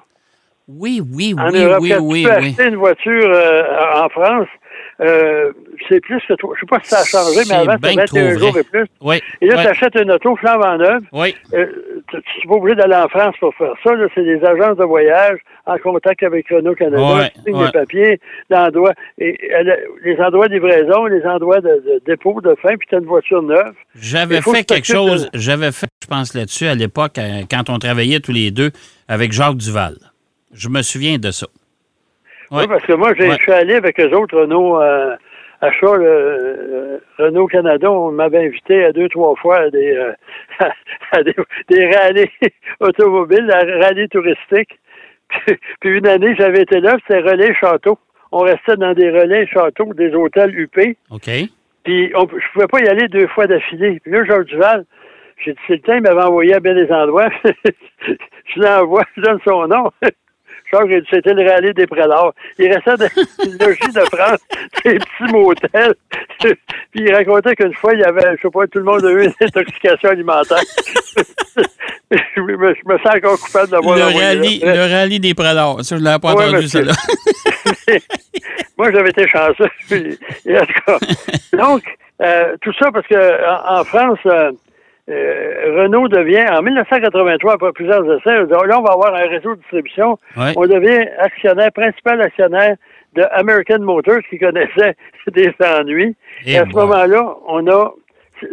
Oui, 0.68 1.02
oui, 1.12 1.34
En 1.38 1.50
oui, 1.50 1.64
Europe, 1.64 1.78
oui, 1.80 1.90
quand 1.90 2.02
oui, 2.02 2.22
tu 2.22 2.28
peux 2.28 2.36
oui. 2.36 2.48
acheter 2.48 2.68
une 2.68 2.76
voiture 2.76 3.30
euh, 3.34 3.62
en 4.02 4.08
France, 4.08 4.48
euh, 5.00 5.52
c'est 5.88 6.00
plus 6.00 6.20
que. 6.28 6.34
Je 6.54 6.60
sais 6.60 6.66
pas 6.68 6.78
si 6.82 6.90
ça 6.90 7.00
a 7.00 7.04
changé, 7.04 7.40
mais 7.48 7.54
avant, 7.56 7.76
bien 7.76 7.90
c'était 7.90 8.04
trop 8.04 8.16
21 8.18 8.38
jours 8.38 8.58
et 8.58 8.62
plus. 8.64 8.86
Oui. 9.00 9.20
Et 9.40 9.46
là, 9.46 9.54
oui, 9.56 9.62
tu 9.62 9.68
achètes 9.68 9.94
une 9.96 10.10
auto 10.12 10.36
flambe 10.36 10.62
en 10.64 10.76
neuve. 10.76 11.02
oui. 11.12 11.34
Euh, 11.54 11.66
tu 12.10 12.16
n'es 12.16 12.22
pas 12.48 12.54
obligé 12.54 12.74
d'aller 12.76 12.96
en 12.96 13.08
France 13.08 13.34
pour 13.38 13.54
faire 13.54 13.72
ça. 13.84 13.90
C'est 14.14 14.24
des 14.24 14.42
agences 14.44 14.76
de 14.76 14.84
voyage 14.84 15.38
en 15.66 15.78
contact 15.78 16.22
avec 16.24 16.48
Renault 16.48 16.74
Canada. 16.74 17.30
Les 17.46 17.52
papiers, 17.72 18.20
l'endroit, 18.50 18.92
et, 19.18 19.38
elle 19.50 19.70
a- 19.70 19.76
les 20.04 20.16
endroits 20.20 20.48
de 20.48 20.54
livraison, 20.54 21.06
les 21.06 21.24
endroits 21.24 21.60
de, 21.60 21.68
de 21.68 22.02
dépôt 22.06 22.40
de 22.40 22.54
fin, 22.60 22.76
puis 22.76 22.88
tu 22.88 22.94
as 22.96 22.98
une 22.98 23.04
voiture 23.04 23.42
neuve. 23.42 23.72
J'avais 23.94 24.40
fait 24.42 24.64
que 24.64 24.74
quelque 24.74 24.88
de- 24.88 24.92
chose, 24.94 25.30
j'avais 25.34 25.70
fait, 25.72 25.86
je 26.02 26.08
pense, 26.08 26.34
là-dessus 26.34 26.66
à 26.66 26.74
l'époque, 26.74 27.18
euh, 27.18 27.42
quand 27.50 27.70
on 27.70 27.78
travaillait 27.78 28.20
tous 28.20 28.32
les 28.32 28.50
deux 28.50 28.70
avec 29.08 29.30
Jacques 29.32 29.56
Duval. 29.56 29.94
Je 30.52 30.68
me 30.68 30.82
souviens 30.82 31.18
de 31.18 31.30
ça. 31.30 31.46
Ouais. 32.50 32.62
Oui, 32.62 32.66
parce 32.68 32.84
que 32.84 32.92
moi, 32.94 33.10
Ouais. 33.10 33.30
je 33.30 33.42
suis 33.42 33.52
allé 33.52 33.74
avec 33.74 33.98
eux 34.00 34.10
autres, 34.16 34.38
Renault 34.40 34.80
euh, 34.80 35.14
Achat, 35.60 35.96
le, 35.96 36.04
euh, 36.06 36.98
Renault 37.18 37.46
Canada. 37.46 37.90
On 37.90 38.10
m'avait 38.10 38.46
invité 38.46 38.84
à 38.84 38.92
deux, 38.92 39.08
trois 39.08 39.34
fois 39.36 39.58
à 39.58 39.70
des, 39.70 39.96
euh, 39.96 40.12
à 41.12 41.22
des, 41.22 41.34
des 41.68 41.94
rallyes 41.94 42.30
automobiles, 42.80 43.50
à 43.52 43.60
rallyes 43.86 44.08
touristiques. 44.08 44.78
Puis, 45.46 45.56
puis 45.80 45.98
une 45.98 46.08
année, 46.08 46.34
j'avais 46.36 46.62
été 46.62 46.80
là, 46.80 46.96
c'était 47.06 47.20
relais 47.20 47.54
château. 47.54 47.96
On 48.32 48.40
restait 48.40 48.76
dans 48.76 48.94
des 48.94 49.10
relais 49.10 49.46
châteaux, 49.46 49.94
des 49.94 50.12
hôtels 50.12 50.58
UP. 50.58 50.76
OK. 51.10 51.30
Puis 51.84 52.12
on, 52.16 52.26
je 52.28 52.52
pouvais 52.52 52.66
pas 52.66 52.80
y 52.80 52.88
aller 52.88 53.06
deux 53.06 53.28
fois 53.28 53.46
d'affilée. 53.46 54.00
Puis 54.02 54.10
là, 54.10 54.24
Georges 54.24 54.46
Duval, 54.46 54.84
j'ai 55.44 55.52
dit, 55.52 55.58
c'est 55.68 55.74
le 55.74 55.80
temps, 55.82 55.94
il 55.94 56.02
m'avait 56.02 56.22
envoyé 56.22 56.54
à 56.54 56.58
bien 56.60 56.74
des 56.74 56.90
endroits. 56.90 57.28
je 57.44 58.60
l'envoie, 58.60 59.04
je 59.16 59.22
donne 59.22 59.38
son 59.46 59.68
nom. 59.68 59.90
C'était 61.10 61.34
le 61.34 61.48
rallye 61.50 61.74
des 61.74 61.86
prélats. 61.86 62.32
Il 62.58 62.72
restait 62.72 62.96
dans 62.96 63.44
une 63.44 63.58
logis 63.58 63.92
de 63.92 64.00
France, 64.16 64.38
des 64.84 64.98
petits 64.98 65.32
motels. 65.32 65.94
Puis 66.40 66.56
il 66.94 67.14
racontait 67.14 67.54
qu'une 67.56 67.74
fois, 67.74 67.92
il 67.94 68.00
y 68.00 68.04
avait, 68.04 68.36
je 68.36 68.42
sais 68.42 68.50
pas, 68.52 68.66
tout 68.66 68.78
le 68.78 68.84
monde 68.84 69.04
a 69.04 69.10
eu 69.10 69.24
une 69.24 69.32
intoxication 69.40 70.10
alimentaire. 70.10 70.58
je, 72.10 72.40
me, 72.40 72.74
je 72.74 72.80
me 72.92 72.98
sens 72.98 73.14
encore 73.16 73.38
coupable 73.40 73.70
d'avoir 73.70 73.96
Le 73.96 74.04
rallye, 74.04 74.60
le 74.60 74.92
rallye 74.92 75.20
des 75.20 75.34
prélats. 75.34 75.76
Ça, 75.82 75.96
je 75.96 76.00
ne 76.00 76.04
l'avais 76.04 76.18
pas 76.18 76.34
Ouais, 76.34 76.48
entendu, 76.48 76.68
celle-là. 76.68 76.92
Moi, 78.78 78.90
j'avais 78.92 79.10
été 79.10 79.26
chanceux. 79.28 79.70
Et 80.46 80.58
en 80.58 80.64
tout 80.66 80.80
cas, 80.86 80.98
donc, 81.52 81.82
euh, 82.22 82.56
tout 82.62 82.72
ça 82.78 82.90
parce 82.92 83.06
que 83.06 83.14
en, 83.14 83.80
en 83.80 83.84
France, 83.84 84.18
euh, 84.26 84.52
euh, 85.10 85.82
Renault 85.82 86.08
devient, 86.08 86.44
en 86.50 86.62
1983, 86.62 87.54
après 87.54 87.72
plusieurs 87.72 88.04
essais, 88.04 88.38
Oh, 88.40 88.64
là, 88.64 88.78
on 88.78 88.82
va 88.82 88.92
avoir 88.92 89.14
un 89.14 89.26
réseau 89.28 89.54
de 89.54 89.60
distribution. 89.60 90.18
Ouais. 90.36 90.52
On 90.56 90.66
devient 90.66 91.06
actionnaire, 91.18 91.72
principal 91.72 92.20
actionnaire 92.22 92.76
de 93.14 93.22
American 93.32 93.80
Motors 93.80 94.20
qui 94.30 94.38
connaissait 94.38 94.94
des 95.32 95.52
ennuis. 95.64 96.14
Et 96.46 96.52
Et 96.52 96.58
à 96.58 96.64
ce 96.64 96.74
moment-là, 96.76 97.34
on 97.48 97.66
a, 97.66 97.92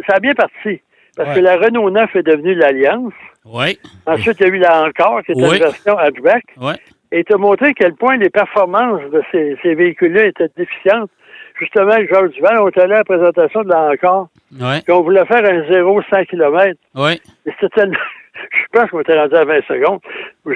ça 0.08 0.16
a 0.16 0.20
bien 0.20 0.34
parti. 0.34 0.80
Parce 1.16 1.30
Ouais. 1.30 1.34
que 1.36 1.40
la 1.40 1.56
Renault 1.56 1.90
9 1.90 2.14
est 2.16 2.22
devenue 2.22 2.54
l'Alliance. 2.54 3.12
Oui. 3.44 3.78
Ensuite, 4.06 4.36
il 4.40 4.46
y 4.46 4.50
a 4.50 4.54
eu 4.54 4.58
la 4.58 4.84
Encore, 4.84 5.22
qui 5.24 5.32
était 5.32 5.40
une 5.40 5.58
version 5.58 5.96
hatchback. 5.98 6.44
Oui. 6.60 6.74
et 7.10 7.24
te 7.24 7.34
montrer 7.34 7.68
à 7.68 7.72
quel 7.72 7.94
point 7.94 8.16
les 8.18 8.28
performances 8.30 9.00
de 9.10 9.22
ces, 9.32 9.56
ces 9.62 9.74
véhicules-là 9.74 10.26
étaient 10.26 10.50
déficientes. 10.56 11.10
Justement, 11.58 11.90
avec 11.92 12.08
Georges 12.12 12.30
Duval, 12.30 12.58
on 12.60 12.68
était 12.68 12.82
allé 12.82 12.94
à 12.94 12.98
la 12.98 13.04
présentation 13.04 13.62
de 13.62 13.68
l'encore, 13.72 14.28
Ouais. 14.60 14.80
puis 14.84 14.92
on 14.92 15.02
voulait 15.02 15.26
faire 15.26 15.44
un 15.44 15.60
0-100 15.70 16.26
km. 16.26 16.78
Oui. 16.94 17.20
Et 17.46 17.50
c'était 17.60 17.68
tellement... 17.74 17.96
Je 18.52 18.78
pense 18.78 18.90
qu'on 18.90 19.00
était 19.00 19.18
rendu 19.18 19.34
à 19.34 19.44
20 19.44 19.64
secondes. 19.66 19.98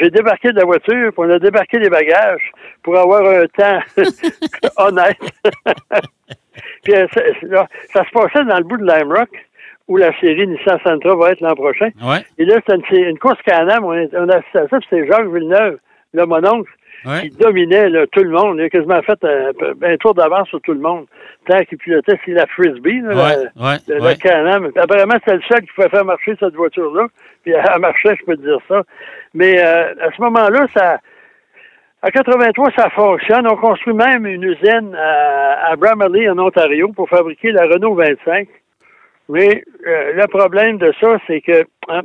J'ai 0.01 0.11
débarqué 0.11 0.53
de 0.53 0.59
la 0.59 0.65
voiture, 0.65 1.11
puis 1.13 1.19
on 1.19 1.31
a 1.31 1.39
débarqué 1.41 1.79
les 1.81 1.91
bagages 1.91 2.53
pour 2.85 2.97
avoir 2.97 3.23
un 3.27 3.47
temps 3.47 3.81
honnête. 4.77 5.19
puis 6.85 6.95
euh, 6.95 7.07
ça, 7.13 7.21
là, 7.43 7.67
ça 7.93 8.05
se 8.05 8.11
passait 8.11 8.45
dans 8.45 8.59
le 8.59 8.65
bout 8.65 8.77
de 8.77 8.87
Lime 8.87 9.13
Rock, 9.13 9.31
où 9.89 9.97
la 9.97 10.17
série 10.21 10.47
Nissan 10.47 10.79
Sentra 10.85 11.17
va 11.17 11.31
être 11.33 11.41
l'an 11.41 11.55
prochain. 11.55 11.91
Ouais. 12.03 12.25
Et 12.39 12.45
là, 12.45 12.57
c'était 12.67 12.97
une, 12.97 13.05
une 13.09 13.19
course 13.19 13.41
Can-Am. 13.47 13.85
On, 13.85 14.09
on 14.13 14.29
a 14.29 14.37
assisté 14.37 14.59
à 14.59 14.69
ça, 14.69 14.79
puis 14.79 14.87
c'était 14.89 15.07
Jacques 15.09 15.27
Villeneuve, 15.27 15.79
le 16.15 16.25
mon 16.27 16.45
oncle, 16.47 16.71
Ouais. 17.05 17.23
qui 17.23 17.37
dominait 17.37 17.89
là, 17.89 18.07
tout 18.13 18.23
le 18.23 18.31
monde. 18.31 18.59
Il 18.59 18.65
a 18.65 18.69
quasiment 18.71 19.03
fait 19.03 19.19
un, 19.25 19.51
un 19.83 19.97
tour 19.97 20.15
d'avance 20.15 20.49
sur 20.49 20.61
tout 20.61 20.73
le 20.73 20.81
monde. 20.81 21.07
Tant 21.47 21.59
qu'il 21.65 21.79
pilotait, 21.79 22.19
c'est 22.25 22.33
la 22.33 22.47
Frisbee, 22.47 23.01
là, 23.01 23.09
Ouais. 23.09 23.45
la- 23.57 23.65
Ouais. 23.71 23.77
le, 23.89 23.95
le 23.97 24.15
Can-Am. 24.23 24.71
Apparemment, 24.77 25.15
c'était 25.15 25.37
le 25.37 25.43
seul 25.51 25.61
qui 25.63 25.73
pouvait 25.75 25.89
faire 25.89 26.05
marcher 26.05 26.35
cette 26.39 26.55
voiture-là. 26.55 27.07
Puis 27.43 27.53
elle 27.53 27.81
marchait, 27.81 28.15
je 28.21 28.25
peux 28.25 28.37
te 28.37 28.43
dire 28.43 28.59
ça. 28.69 28.83
Mais 29.35 29.59
euh, 29.65 29.95
à 30.01 30.11
ce 30.17 30.23
moment-là, 30.23 30.67
ça. 30.75 30.99
À 32.05 32.11
83, 32.11 32.71
ça 32.77 32.91
fonctionne. 32.91 33.47
On 33.47 33.57
construit 33.57 33.95
même 33.95 34.27
une 34.27 34.43
usine 34.43 34.95
à, 34.97 35.71
à 35.71 35.77
Bramaley, 35.77 36.29
en 36.29 36.39
Ontario, 36.39 36.89
pour 36.95 37.09
fabriquer 37.09 37.53
la 37.53 37.63
Renault 37.67 37.95
25. 37.95 38.49
Mais 39.29 39.63
euh, 39.87 40.13
le 40.15 40.27
problème 40.27 40.79
de 40.79 40.93
ça, 41.01 41.17
c'est 41.29 41.41
que 41.41 41.63
hein, 41.89 42.01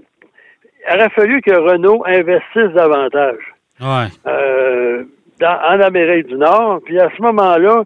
il 0.90 0.96
aurait 0.96 1.10
fallu 1.10 1.42
que 1.42 1.52
Renault 1.52 2.04
investisse 2.06 2.72
davantage 2.76 3.40
Ouais. 3.80 4.08
euh, 4.28 5.04
dans- 5.40 5.60
en 5.70 5.80
Amérique 5.82 6.28
du 6.28 6.36
Nord. 6.36 6.80
Puis 6.86 7.00
à 7.00 7.10
ce 7.16 7.22
moment-là, 7.22 7.84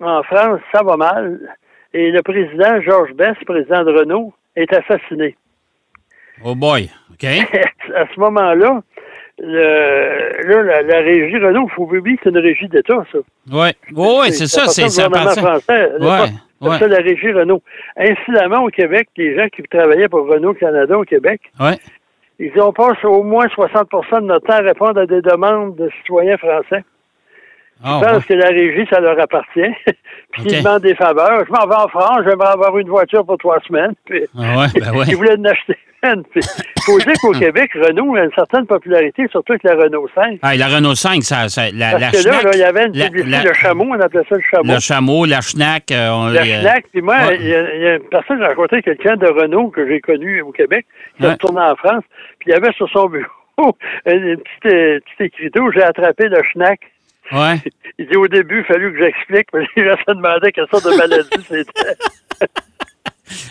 en 0.00 0.22
France, 0.22 0.60
ça 0.72 0.82
va 0.82 0.96
mal. 0.96 1.38
Et 1.94 2.10
le 2.10 2.22
président, 2.22 2.80
Georges 2.82 3.12
Best, 3.14 3.44
président 3.44 3.84
de 3.84 3.92
Renault, 3.92 4.32
est 4.56 4.72
assassiné. 4.72 5.36
Oh 6.44 6.54
boy. 6.54 6.90
OK. 7.12 7.24
à 7.94 8.04
ce 8.14 8.20
moment-là, 8.20 8.82
là, 9.38 10.62
la, 10.62 10.82
la 10.82 10.98
régie 11.00 11.36
Renault, 11.38 11.66
il 11.70 11.74
faut 11.74 11.82
oublier 11.84 12.16
que 12.16 12.22
c'est 12.24 12.30
une 12.30 12.38
régie 12.38 12.68
d'État, 12.68 13.04
ça. 13.12 13.18
Oui, 13.50 13.68
oui, 13.94 14.32
c'est 14.32 14.46
ça. 14.46 14.66
C'est 14.66 14.88
ça. 14.88 15.06
appartient- 15.06 15.40
français. 15.40 15.90
Ouais. 16.60 16.78
ça, 16.78 16.88
la 16.88 16.98
régie 16.98 17.32
Renault. 17.32 17.62
Incidemment, 17.96 18.64
au 18.64 18.68
Québec, 18.68 19.08
les 19.16 19.36
gens 19.36 19.46
qui 19.48 19.62
travaillaient 19.64 20.08
pour 20.08 20.26
Renault 20.26 20.54
Canada 20.54 20.98
au 20.98 21.04
Québec, 21.04 21.40
Ouais. 21.60 21.76
Ils 22.38 22.60
ont 22.60 22.72
passé 22.72 23.04
au 23.06 23.22
moins 23.22 23.46
60% 23.46 24.20
de 24.20 24.26
notre 24.26 24.46
temps 24.46 24.54
à 24.54 24.58
répondre 24.60 25.00
à 25.00 25.06
des 25.06 25.22
demandes 25.22 25.76
de 25.76 25.90
citoyens 25.98 26.36
français. 26.36 26.84
Ah, 27.84 28.00
Je 28.02 28.08
pense 28.08 28.16
ouais. 28.18 28.24
que 28.28 28.34
la 28.34 28.48
régie, 28.48 28.86
ça 28.90 29.00
leur 29.00 29.20
appartient. 29.20 29.60
Puis 30.32 30.42
ils 30.46 30.62
demandent 30.62 30.82
des 30.82 30.94
faveurs. 30.94 31.44
Je 31.46 31.52
m'en 31.52 31.66
vais 31.66 31.74
en 31.76 31.88
France, 31.88 32.20
j'aimerais 32.26 32.48
avoir 32.52 32.76
une 32.78 32.88
voiture 32.88 33.24
pour 33.24 33.36
trois 33.38 33.60
semaines. 33.60 33.92
Puis 34.06 34.24
Ah 34.36 34.58
ouais, 34.60 34.66
ben 34.80 34.92
ouais. 34.96 35.04
ils 35.08 35.16
voulaient 35.16 35.38
en 35.38 35.44
acheter 35.44 35.76
il 36.34 36.42
faut 36.84 36.98
dire 36.98 37.14
qu'au 37.20 37.32
Québec, 37.38 37.70
Renault 37.74 38.14
a 38.16 38.24
une 38.24 38.32
certaine 38.34 38.66
popularité, 38.66 39.26
surtout 39.30 39.52
avec 39.52 39.62
la 39.64 39.74
Renault 39.74 40.08
5. 40.14 40.38
Ah, 40.42 40.54
la 40.56 40.66
Renault 40.68 40.94
5, 40.94 41.22
ça, 41.22 41.48
ça- 41.48 41.70
la, 41.72 41.92
Parce 41.92 42.00
la 42.02 42.10
que 42.10 42.16
là, 42.16 42.20
Schnack, 42.22 42.42
là, 42.44 42.50
il 42.54 42.58
y 42.58 42.62
avait 42.62 42.84
une 42.86 42.92
publicité, 42.92 43.30
la- 43.30 43.42
le 43.44 43.52
chameau, 43.54 43.84
on 43.88 44.00
appelait 44.00 44.22
ça 44.28 44.36
le 44.36 44.42
chameau. 44.50 44.72
le 44.74 44.80
chameau, 44.80 45.24
la 45.24 45.40
Schnack. 45.40 45.90
euh, 45.92 46.10
on- 46.10 46.26
La 46.28 46.42
euh, 46.42 46.60
Schnack, 46.60 46.84
puis 46.92 47.02
moi, 47.02 47.16
ouais. 47.28 47.36
il 47.40 47.46
y, 47.48 47.54
a- 47.54 47.74
il 47.74 47.82
y 47.82 47.86
a 47.86 47.94
une 47.96 48.08
personne, 48.08 48.38
j'ai 48.40 48.46
rencontré 48.46 48.82
quelqu'un 48.82 49.16
de 49.16 49.26
Renault 49.26 49.68
que 49.70 49.86
j'ai 49.88 50.00
connu 50.00 50.40
au 50.42 50.52
Québec, 50.52 50.86
qui 51.16 51.22
est 51.22 51.26
Ouais. 51.26 51.32
retourné 51.32 51.60
en 51.60 51.76
France, 51.76 52.04
puis 52.38 52.50
il 52.50 52.52
y 52.52 52.54
avait 52.56 52.72
sur 52.74 52.88
son 52.90 53.06
bureau 53.08 53.26
une, 54.06 54.36
petite, 54.36 54.66
euh, 54.72 55.00
petite 55.00 55.20
écriture 55.20 55.62
où 55.64 55.72
j'ai 55.72 55.82
attrapé 55.82 56.28
le 56.28 56.42
Schnack. 56.52 56.80
Ouais. 57.32 57.56
Il 57.98 58.06
dit 58.08 58.16
au 58.16 58.28
début, 58.28 58.58
il 58.60 58.64
fallu 58.66 58.92
que 58.92 58.98
j'explique, 58.98 59.48
mais 59.54 59.64
les 59.74 59.84
gens 59.88 59.96
se 60.06 60.12
demandaient 60.12 60.52
quelle 60.52 60.66
sorte 60.70 60.84
de 60.84 60.96
maladie 60.96 61.28
c'était. 61.48 62.46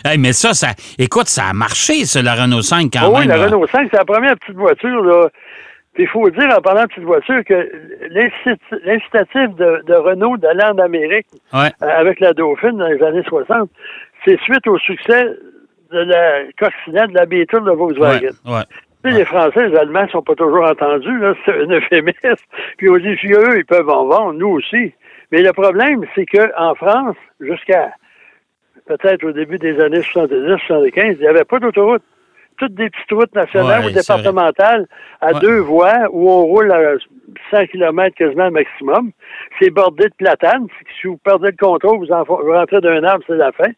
Hey, 0.04 0.18
mais 0.18 0.32
ça, 0.32 0.54
ça, 0.54 0.68
écoute, 0.98 1.26
ça 1.28 1.44
a 1.50 1.52
marché, 1.52 2.04
ça, 2.04 2.22
la 2.22 2.34
Renault 2.34 2.62
5, 2.62 2.90
quand 2.92 3.00
Ah 3.02 3.10
même. 3.10 3.20
oui, 3.20 3.26
la 3.26 3.36
là. 3.36 3.44
Renault 3.46 3.66
5, 3.66 3.88
c'est 3.90 3.96
la 3.98 4.04
première 4.04 4.36
petite 4.38 4.56
voiture, 4.56 5.02
là. 5.04 5.28
Puis 5.94 6.04
il 6.04 6.08
faut 6.08 6.28
dire, 6.30 6.48
en 6.56 6.60
parlant 6.60 6.82
de 6.82 6.88
petite 6.88 7.04
voiture, 7.04 7.42
que 7.44 7.70
l'incit- 8.10 8.60
l'incitatif 8.84 9.54
de, 9.56 9.82
de 9.86 9.94
Renault 9.94 10.36
d'aller 10.36 10.64
en 10.64 10.78
Amérique 10.78 11.26
Ouais. 11.54 11.70
euh, 11.82 11.86
avec 11.88 12.20
la 12.20 12.32
Dauphine 12.34 12.76
dans 12.76 12.86
les 12.88 13.02
années 13.02 13.22
60, 13.26 13.70
c'est 14.24 14.38
suite 14.40 14.66
au 14.66 14.78
succès 14.78 15.24
de 15.92 15.98
la 16.00 16.42
coccinelle 16.58 17.08
de 17.08 17.14
la 17.14 17.24
Beetle 17.26 17.64
de. 17.64 17.70
Volkswagen. 17.70 18.28
Ouais. 18.44 18.62
Tu 19.04 19.10
sais, 19.12 19.18
Les 19.18 19.24
Français, 19.24 19.68
les 19.68 19.76
Allemands 19.78 20.06
sont 20.08 20.20
pas 20.22 20.34
toujours 20.34 20.64
entendus, 20.66 21.18
là, 21.18 21.32
c'est 21.46 21.52
un 21.62 21.70
euphémisme. 21.70 22.44
Puis 22.76 22.90
on 22.90 22.98
dit, 22.98 23.16
si 23.20 23.28
eux, 23.32 23.56
ils 23.58 23.64
peuvent 23.64 23.88
en 23.88 24.04
vendre, 24.06 24.32
nous 24.34 24.48
aussi. 24.48 24.92
Mais 25.32 25.40
le 25.42 25.52
problème, 25.54 26.04
c'est 26.14 26.26
qu'en 26.26 26.74
France, 26.74 27.16
jusqu'à 27.40 27.90
peut-être 28.86 29.24
au 29.24 29.32
début 29.32 29.58
des 29.58 29.78
années 29.80 30.00
70-75, 30.00 30.90
il 30.94 31.18
n'y 31.18 31.26
avait 31.26 31.44
pas 31.44 31.58
d'autoroute. 31.58 32.02
Toutes 32.58 32.74
des 32.74 32.88
petites 32.88 33.10
routes 33.12 33.34
nationales 33.34 33.84
Ouais, 33.84 33.90
ou 33.90 33.94
départementales 33.94 34.86
à 35.20 35.34
Ouais. 35.34 35.40
deux 35.40 35.58
voies 35.58 36.06
où 36.10 36.30
on 36.30 36.44
roule 36.44 36.72
à 36.72 36.94
100 37.50 37.66
km 37.66 38.14
quasiment 38.16 38.50
maximum. 38.50 39.10
C'est 39.60 39.68
bordé 39.68 40.04
de 40.04 40.14
platanes. 40.16 40.66
Si 41.00 41.06
vous 41.06 41.18
perdez 41.18 41.50
le 41.50 41.56
contrôle, 41.58 41.98
vous, 41.98 42.10
en, 42.12 42.22
vous 42.22 42.50
rentrez 42.52 42.80
d'un 42.80 43.04
arbre, 43.04 43.22
c'est 43.26 43.36
la 43.36 43.52
fin. 43.52 43.70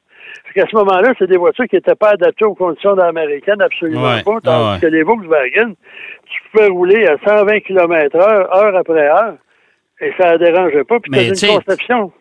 Parce 0.45 0.55
qu'à 0.55 0.67
ce 0.71 0.77
moment-là, 0.77 1.13
c'est 1.19 1.27
des 1.27 1.39
voitures 1.39 1.65
qui 1.67 1.75
n'étaient 1.75 1.97
pas 1.97 2.11
adaptées 2.11 2.45
aux 2.45 2.55
conditions 2.55 2.97
américaines, 2.99 3.61
absolument 3.61 4.15
Ouais, 4.15 4.23
pas. 4.23 4.39
Tandis 4.45 4.75
ouais. 4.75 4.81
que 4.81 4.87
les 4.87 5.03
Volkswagen, 5.03 5.73
tu 6.27 6.41
pouvais 6.53 6.69
rouler 6.69 7.07
à 7.09 7.17
120 7.27 7.61
km 7.61 8.15
heure, 8.17 8.55
heure 8.57 8.77
après 8.77 9.09
heure, 9.09 9.35
et 10.01 10.13
ça 10.21 10.35
ne 10.35 10.39
dérangeait 10.39 10.85
pas. 10.85 11.01
Puis 11.01 11.11
tu 11.11 11.47
une 11.47 11.55
conception. 11.57 12.13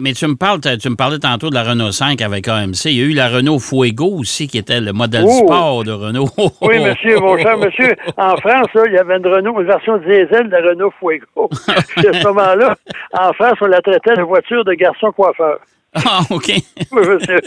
Mais 0.00 0.12
tu 0.12 0.26
me 0.26 0.34
parles, 0.36 0.60
tu 0.60 0.88
me 0.90 0.96
parlais 0.96 1.18
tantôt 1.18 1.48
de 1.50 1.54
la 1.54 1.62
Renault 1.64 1.92
5 1.92 2.20
avec 2.22 2.46
AMC. 2.48 2.84
Il 2.86 2.92
y 2.92 3.00
a 3.02 3.04
eu 3.04 3.12
la 3.14 3.28
Renault 3.28 3.58
Fuego 3.58 4.06
aussi, 4.18 4.46
qui 4.48 4.58
était 4.58 4.80
le 4.80 4.92
modèle 4.92 5.24
Oh! 5.26 5.44
sport 5.46 5.84
de 5.84 5.92
Renault. 5.92 6.28
Oui, 6.60 6.78
monsieur, 6.80 7.18
mon 7.20 7.36
cher 7.38 7.56
monsieur. 7.58 7.94
En 8.16 8.36
France, 8.36 8.66
là, 8.74 8.82
il 8.86 8.92
y 8.92 8.98
avait 8.98 9.16
une 9.16 9.26
Renault, 9.26 9.60
une 9.60 9.66
version 9.66 9.96
diesel 9.98 10.48
de 10.48 10.50
la 10.50 10.70
Renault 10.70 10.92
Fuego. 10.98 11.48
À 11.68 12.12
ce 12.12 12.26
moment-là, 12.26 12.76
en 13.12 13.32
France, 13.32 13.54
on 13.60 13.66
la 13.66 13.80
traitait 13.80 14.16
de 14.16 14.22
voiture 14.22 14.64
de 14.64 14.72
garçon 14.74 15.10
coiffeur. 15.12 15.58
Ah, 15.94 16.20
OK. 16.30 16.52
Oui, 16.92 17.02
monsieur. 17.08 17.40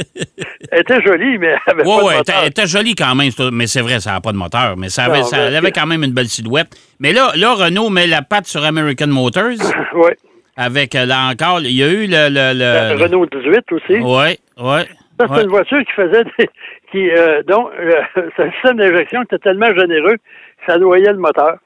Elle 0.72 0.82
était 0.82 1.02
jolie, 1.02 1.38
mais 1.38 1.56
elle 1.66 1.74
avait 1.80 1.84
Oui, 1.86 1.90
pas 1.90 2.02
de 2.04 2.10
elle 2.12 2.18
moteur. 2.18 2.20
était- 2.20 2.34
elle 2.42 2.48
était 2.50 2.68
jolie 2.68 2.94
quand 2.96 3.16
même, 3.16 3.30
mais 3.54 3.68
c'est 3.68 3.80
vrai, 3.82 4.00
ça 4.02 4.12
n'a 4.12 4.22
pas 4.22 4.34
de 4.34 4.38
moteur. 4.38 4.76
Mais 4.76 4.90
ça 4.90 5.06
avait, 5.06 5.20
Non, 5.22 5.28
ça- 5.28 5.38
elle 5.38 5.56
avait 5.56 5.72
quand 5.72 5.86
même 5.86 6.04
une 6.04 6.12
belle 6.12 6.28
silhouette. 6.28 6.76
Mais 7.00 7.14
là, 7.14 7.32
là, 7.36 7.54
Renault 7.54 7.90
met 7.90 8.06
la 8.08 8.22
patte 8.22 8.48
sur 8.48 8.66
American 8.66 9.08
Motors 9.08 9.52
Oui. 9.96 10.12
Avec, 10.58 10.96
euh, 10.96 11.06
là 11.06 11.30
encore, 11.32 11.60
il 11.62 11.72
y 11.72 11.84
a 11.84 11.88
eu 11.92 12.08
le... 12.08 12.30
le, 12.30 12.54
le- 12.98 13.04
Renault 13.04 13.26
18 13.26 13.72
aussi. 13.72 13.98
Oui, 14.00 14.38
oui. 14.58 14.82
Ça, 15.20 15.28
c'est 15.36 15.44
une 15.44 15.50
voiture 15.50 15.80
qui 15.86 15.92
faisait 15.94 16.24
des, 16.38 16.50
qui, 16.92 17.10
euh, 17.12 17.42
dont 17.44 17.70
euh, 17.80 18.02
un 18.38 18.52
système 18.52 18.78
d'injection 18.78 19.22
était 19.24 19.38
tellement 19.40 19.74
généreux 19.76 20.16
que 20.16 20.66
ça 20.68 20.78
noyait 20.78 21.12
le 21.12 21.18
moteur 21.20 21.58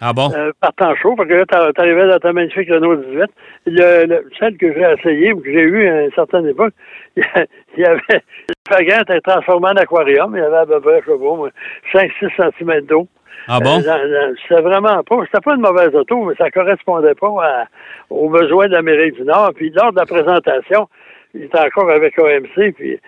Ah 0.00 0.12
bon? 0.12 0.30
euh, 0.34 0.52
par 0.60 0.72
temps 0.74 0.94
chaud. 0.96 1.14
Parce 1.16 1.28
que 1.28 1.34
là, 1.34 1.44
t'a- 1.46 1.72
t'arrivais 1.72 2.06
dans 2.08 2.18
ta 2.18 2.32
magnifique 2.32 2.68
Renault 2.70 2.96
18. 2.96 3.24
Le, 3.66 4.06
le- 4.06 4.30
celle 4.38 4.56
que 4.56 4.72
j'ai 4.72 4.94
essayée 4.98 5.32
ou 5.32 5.40
que 5.40 5.50
j'ai 5.52 5.62
eue 5.62 5.88
à 5.88 6.04
une 6.04 6.12
certaine 6.12 6.46
époque, 6.46 6.74
il 7.16 7.24
y 7.24 7.26
a- 7.40 7.46
il 7.76 7.82
y 7.82 7.84
avait 7.86 8.00
le 8.10 8.54
fagan 8.68 9.00
était 9.02 9.20
transformé 9.20 9.68
en 9.68 9.76
aquarium. 9.76 10.34
Il 10.36 10.40
y 10.40 10.42
avait 10.44 10.56
à 10.58 10.66
peu 10.66 10.80
près, 10.80 11.02
je 11.04 11.12
sais 11.12 11.18
pas, 11.18 12.38
5-6 12.38 12.52
cm 12.58 12.80
d'eau. 12.86 13.08
Ah 13.48 13.58
bon? 13.60 13.80
Euh, 13.80 13.82
dans- 13.82 14.34
C'était 14.42 14.60
vraiment 14.60 15.02
pas. 15.02 15.16
C'était 15.26 15.40
pas 15.44 15.54
une 15.54 15.60
mauvaise 15.62 15.94
auto, 15.94 16.24
mais 16.24 16.34
ça 16.36 16.50
correspondait 16.50 17.14
pas 17.14 17.28
à- 17.42 17.64
aux 18.10 18.28
besoins 18.28 18.66
de 18.68 18.72
l'Amérique 18.72 19.14
du 19.14 19.22
Nord. 19.24 19.52
Puis 19.54 19.70
lors 19.70 19.92
de 19.92 19.98
la 19.98 20.06
présentation, 20.06 20.88
il 21.34 21.44
était 21.44 21.58
encore 21.58 21.90
avec 21.90 22.18
OMC. 22.18 22.72
Puis, 22.72 22.98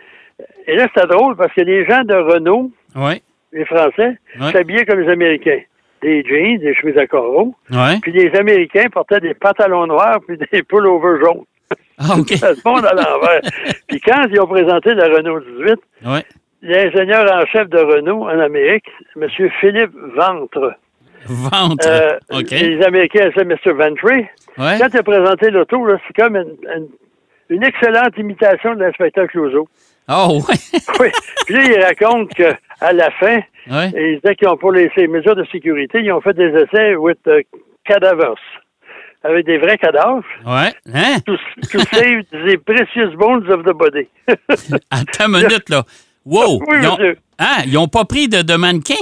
et 0.66 0.76
là, 0.76 0.86
c'était 0.94 1.06
drôle 1.06 1.36
parce 1.36 1.52
que 1.52 1.60
les 1.62 1.84
gens 1.86 2.02
de 2.02 2.14
Renault, 2.14 2.70
les 3.52 3.64
Français, 3.64 4.18
Ouais. 4.40 4.50
s'habillaient 4.52 4.84
comme 4.86 5.00
les 5.00 5.10
Américains. 5.12 5.60
Des 6.02 6.22
jeans, 6.24 6.58
des 6.58 6.74
chemises 6.74 6.98
à 6.98 7.06
carreaux. 7.06 7.54
oui. 7.70 8.00
Puis 8.02 8.12
les 8.12 8.34
Américains 8.36 8.88
portaient 8.92 9.20
des 9.20 9.32
pantalons 9.34 9.86
noirs 9.86 10.18
puis 10.26 10.36
des 10.36 10.62
pullovers 10.62 11.18
jaunes. 11.24 11.44
Ah, 11.98 12.16
OK. 12.18 12.28
Ça 12.36 12.54
se 12.54 12.60
monde 12.68 12.84
à 12.84 12.92
l'envers. 12.92 13.40
puis 13.86 14.00
quand 14.00 14.22
ils 14.30 14.38
ont 14.40 14.46
présenté 14.46 14.92
la 14.94 15.06
Renault 15.08 15.40
18, 15.40 15.76
Oui. 16.04 16.18
L'ingénieur 16.64 17.30
en 17.32 17.44
chef 17.46 17.68
de 17.68 17.78
Renault 17.78 18.22
en 18.24 18.38
Amérique, 18.40 18.86
M. 19.16 19.28
Philippe 19.60 19.92
Ventre, 20.16 20.74
Vente. 21.26 21.86
euh, 21.86 22.18
OK. 22.30 22.50
les 22.50 22.82
Américains 22.82 23.30
c'est 23.34 23.42
M. 23.42 23.54
Ventry, 23.64 24.26
Ouais. 24.58 24.76
quand 24.78 24.88
il 24.92 24.98
a 24.98 25.02
présenté 25.02 25.50
l'auto, 25.50 25.86
c'est 26.06 26.16
comme 26.22 26.36
une, 26.36 26.56
une- 26.76 26.88
une 27.50 27.62
excellente 27.64 28.16
imitation 28.16 28.74
de 28.74 28.80
l'inspecteur 28.84 29.26
Clouseau. 29.28 29.68
Oh, 30.08 30.40
oui. 30.48 30.54
Oui. 31.00 31.08
Puis 31.46 31.54
là, 31.54 31.62
il 31.64 31.82
raconte 31.82 32.30
qu'à 32.34 32.92
la 32.92 33.10
fin, 33.12 33.40
Oui. 33.70 33.84
ils 33.94 34.20
disaient 34.22 34.34
qu'ils 34.36 34.48
ont 34.48 34.56
pour 34.56 34.72
les 34.72 34.90
ces 34.94 35.06
mesures 35.08 35.36
de 35.36 35.44
sécurité, 35.52 36.00
ils 36.00 36.12
ont 36.12 36.20
fait 36.20 36.34
des 36.34 36.48
essais 36.50 36.94
with 36.96 37.18
uh, 37.26 37.42
cadavers, 37.84 38.34
avec 39.22 39.44
des 39.46 39.58
vrais 39.58 39.78
cadavres. 39.78 40.22
Ouais. 40.46 40.72
Hein? 40.94 41.16
To, 41.26 41.36
to 41.72 41.78
save 41.92 42.22
the 42.32 42.56
precious 42.66 43.14
bones 43.16 43.48
of 43.50 43.62
the 43.64 43.72
body. 43.74 44.08
Attends 44.90 45.26
une 45.28 45.42
minute, 45.42 45.68
là. 45.70 45.82
Wow. 46.26 46.60
Oui, 46.68 46.76
ils 46.80 46.86
ont, 46.88 46.92
monsieur. 46.92 47.16
hein? 47.38 47.56
Ils 47.66 47.72
n'ont 47.74 47.88
pas 47.88 48.04
pris 48.04 48.28
de, 48.28 48.42
de 48.42 48.54
mannequin? 48.56 48.94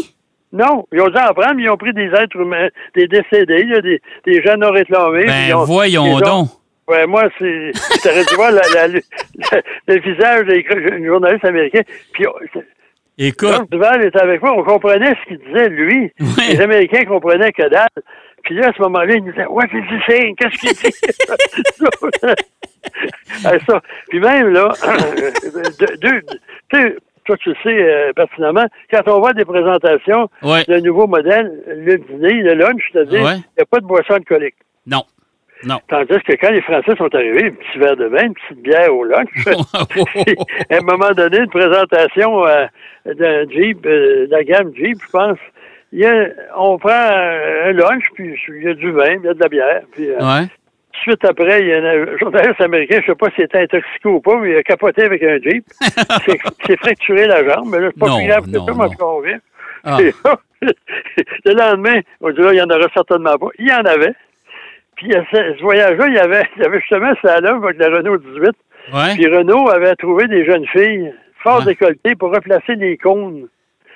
Non, 0.53 0.87
ils 0.93 1.01
ont 1.01 1.09
dû 1.09 1.17
en 1.17 1.33
prendre, 1.33 1.55
mais 1.57 1.63
ils 1.63 1.71
ont 1.71 1.77
pris 1.79 1.93
des 1.95 2.07
êtres 2.09 2.37
humains, 2.37 2.69
des 2.95 3.07
décédés, 3.09 3.65
là, 3.65 3.81
des, 3.81 4.01
des 4.27 4.43
gens 4.43 4.57
non 4.59 4.71
réclamés. 4.71 5.23
ils 5.23 5.27
Ben, 5.27 5.55
ont- 5.57 5.65
voyons 5.65 6.05
ils 6.07 6.15
ont- 6.15 6.21
donc. 6.21 6.49
Ouais, 6.89 7.07
moi, 7.07 7.23
c'est. 7.39 7.71
T'aurais 8.03 8.25
dû 8.25 8.35
voir 8.35 8.51
la- 8.51 8.69
la- 8.75 8.89
le, 8.89 9.01
le 9.87 10.01
visage 10.01 10.47
des 10.47 11.07
journalistes 11.07 11.45
américains. 11.45 11.83
Puis, 12.13 12.27
on- 12.27 12.61
Écoute, 13.19 13.71
Duval 13.71 14.05
était 14.07 14.19
avec 14.21 14.43
moi, 14.43 14.53
on 14.57 14.65
comprenait 14.65 15.15
ce 15.23 15.29
qu'il 15.29 15.39
disait, 15.47 15.69
lui. 15.69 16.11
Ouais. 16.19 16.49
Les 16.55 16.61
Américains 16.61 17.05
comprenaient 17.05 17.53
que 17.53 17.69
dalle. 17.69 17.87
Puis 18.43 18.57
là, 18.57 18.69
à 18.71 18.73
ce 18.77 18.83
moment-là, 18.83 19.15
il 19.15 19.23
nous 19.25 19.31
disait 19.33 19.47
What 19.47 19.67
is 19.67 19.85
he 19.89 20.01
saying? 20.11 20.35
Qu'est-ce 20.37 20.59
qu'il 20.59 20.73
dit? 20.73 20.97
Ah, 23.45 23.53
ça. 23.67 23.81
Puis 24.09 24.19
même, 24.21 24.49
là, 24.49 24.73
deux, 26.01 26.21
deux- 26.73 26.97
toi, 27.25 27.37
tu 27.39 27.51
le 27.51 27.55
sais 27.63 27.83
euh, 27.83 28.13
pertinemment, 28.15 28.67
quand 28.91 29.03
on 29.07 29.21
voit 29.21 29.33
des 29.33 29.45
présentations 29.45 30.29
ouais. 30.43 30.65
de 30.69 30.79
nouveaux 30.81 31.07
modèles, 31.07 31.53
le 31.67 31.99
dîner, 31.99 32.43
le 32.43 32.55
lunch, 32.55 32.83
c'est-à-dire, 32.93 33.21
il 33.21 33.25
Ouais. 33.25 33.37
n'y 33.37 33.63
a 33.63 33.67
pas 33.67 33.79
de 33.81 33.87
boisson 33.87 34.15
alcoolique. 34.15 34.57
Non. 34.87 35.03
Non. 35.65 35.79
Tandis 35.89 36.19
que 36.27 36.33
quand 36.41 36.51
les 36.51 36.61
Français 36.63 36.97
sont 36.97 37.15
arrivés, 37.15 37.47
un 37.47 37.51
petit 37.53 37.79
verre 37.79 37.97
de 37.97 38.07
vin, 38.07 38.25
une 38.25 38.35
petite 38.35 38.63
bière 38.63 38.93
au 38.95 39.05
lunch, 39.05 39.29
à 39.47 40.77
un 40.77 40.81
moment 40.81 41.13
donné, 41.13 41.39
une 41.39 41.51
présentation 41.51 42.45
euh, 42.47 42.67
d'un 43.07 43.49
Jeep, 43.49 43.87
euh, 43.87 44.27
de 44.27 44.31
la 44.31 44.43
gamme 44.43 44.73
Jeep, 44.75 44.99
je 45.05 45.11
pense. 45.11 45.39
Il 45.93 46.01
y 46.01 46.07
a, 46.07 46.29
on 46.57 46.79
prend 46.79 46.91
un 46.91 47.71
lunch, 47.73 48.05
puis 48.15 48.35
il 48.49 48.63
y 48.65 48.69
a 48.69 48.75
du 48.75 48.91
vin, 48.91 49.13
il 49.21 49.25
y 49.25 49.29
a 49.29 49.35
de 49.35 49.41
la 49.41 49.49
bière. 49.49 49.83
Puis, 49.93 50.09
ouais. 50.11 50.47
Suite 51.01 51.25
après, 51.25 51.61
il 51.63 51.67
y 51.69 51.73
a 51.73 51.79
un 51.79 52.17
journaliste 52.19 52.61
américain, 52.61 53.01
je 53.01 53.07
sais 53.07 53.15
pas 53.17 53.29
s'il 53.35 53.45
était 53.45 53.59
intoxiqué 53.59 54.09
ou 54.09 54.21
pas, 54.21 54.37
mais 54.39 54.51
il 54.51 54.57
a 54.57 54.63
capoté 54.63 55.03
avec 55.05 55.23
un 55.23 55.39
Jeep. 55.41 55.65
Il 55.81 56.67
s'est- 56.67 56.77
fracturé 56.77 57.27
la 57.27 57.43
jambe, 57.49 57.69
mais 57.73 57.81
là, 57.81 57.89
c'est 57.93 57.99
pas 57.99 58.07
Non, 58.09 58.19
plus 58.19 58.27
grave 58.29 58.45
que 58.45 58.51
ça. 58.53 59.41
Ah. 59.85 59.99
Et 60.01 60.13
là, 60.25 60.39
le 61.45 61.53
lendemain, 61.55 62.01
on 62.21 62.31
dit 62.31 62.41
là, 62.41 62.53
il 62.53 62.59
y 62.59 62.63
en 62.63 62.71
aurait 62.71 62.89
certainement 62.95 63.37
pas. 63.37 63.49
Il 63.59 63.69
y 63.69 63.73
en 63.73 63.85
avait. 63.85 64.13
Puis 64.97 65.11
ce, 65.33 65.61
voyage-là, 65.63 66.07
il 66.07 66.15
y 66.15 66.19
avait, 66.19 66.47
il 66.57 66.63
y 66.63 66.67
avait 66.67 66.79
justement 66.81 67.13
ça 67.23 67.41
là 67.41 67.57
avec 67.57 67.79
la 67.79 67.89
Renault 67.89 68.19
18. 68.19 68.43
Ouais. 68.93 69.15
Puis 69.15 69.27
Renault 69.27 69.69
avait 69.71 69.97
trouvé 69.97 70.29
des 70.29 70.45
jeunes 70.45 70.67
filles 70.69 71.13
fort 71.43 71.61
Ah. 71.63 71.65
décolletées 71.65 72.15
pour 72.15 72.33
replacer 72.33 72.77
les 72.77 72.97
cônes 72.97 73.49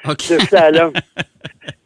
OK. 0.09 0.29
de 0.31 0.39
slalom. 0.47 0.93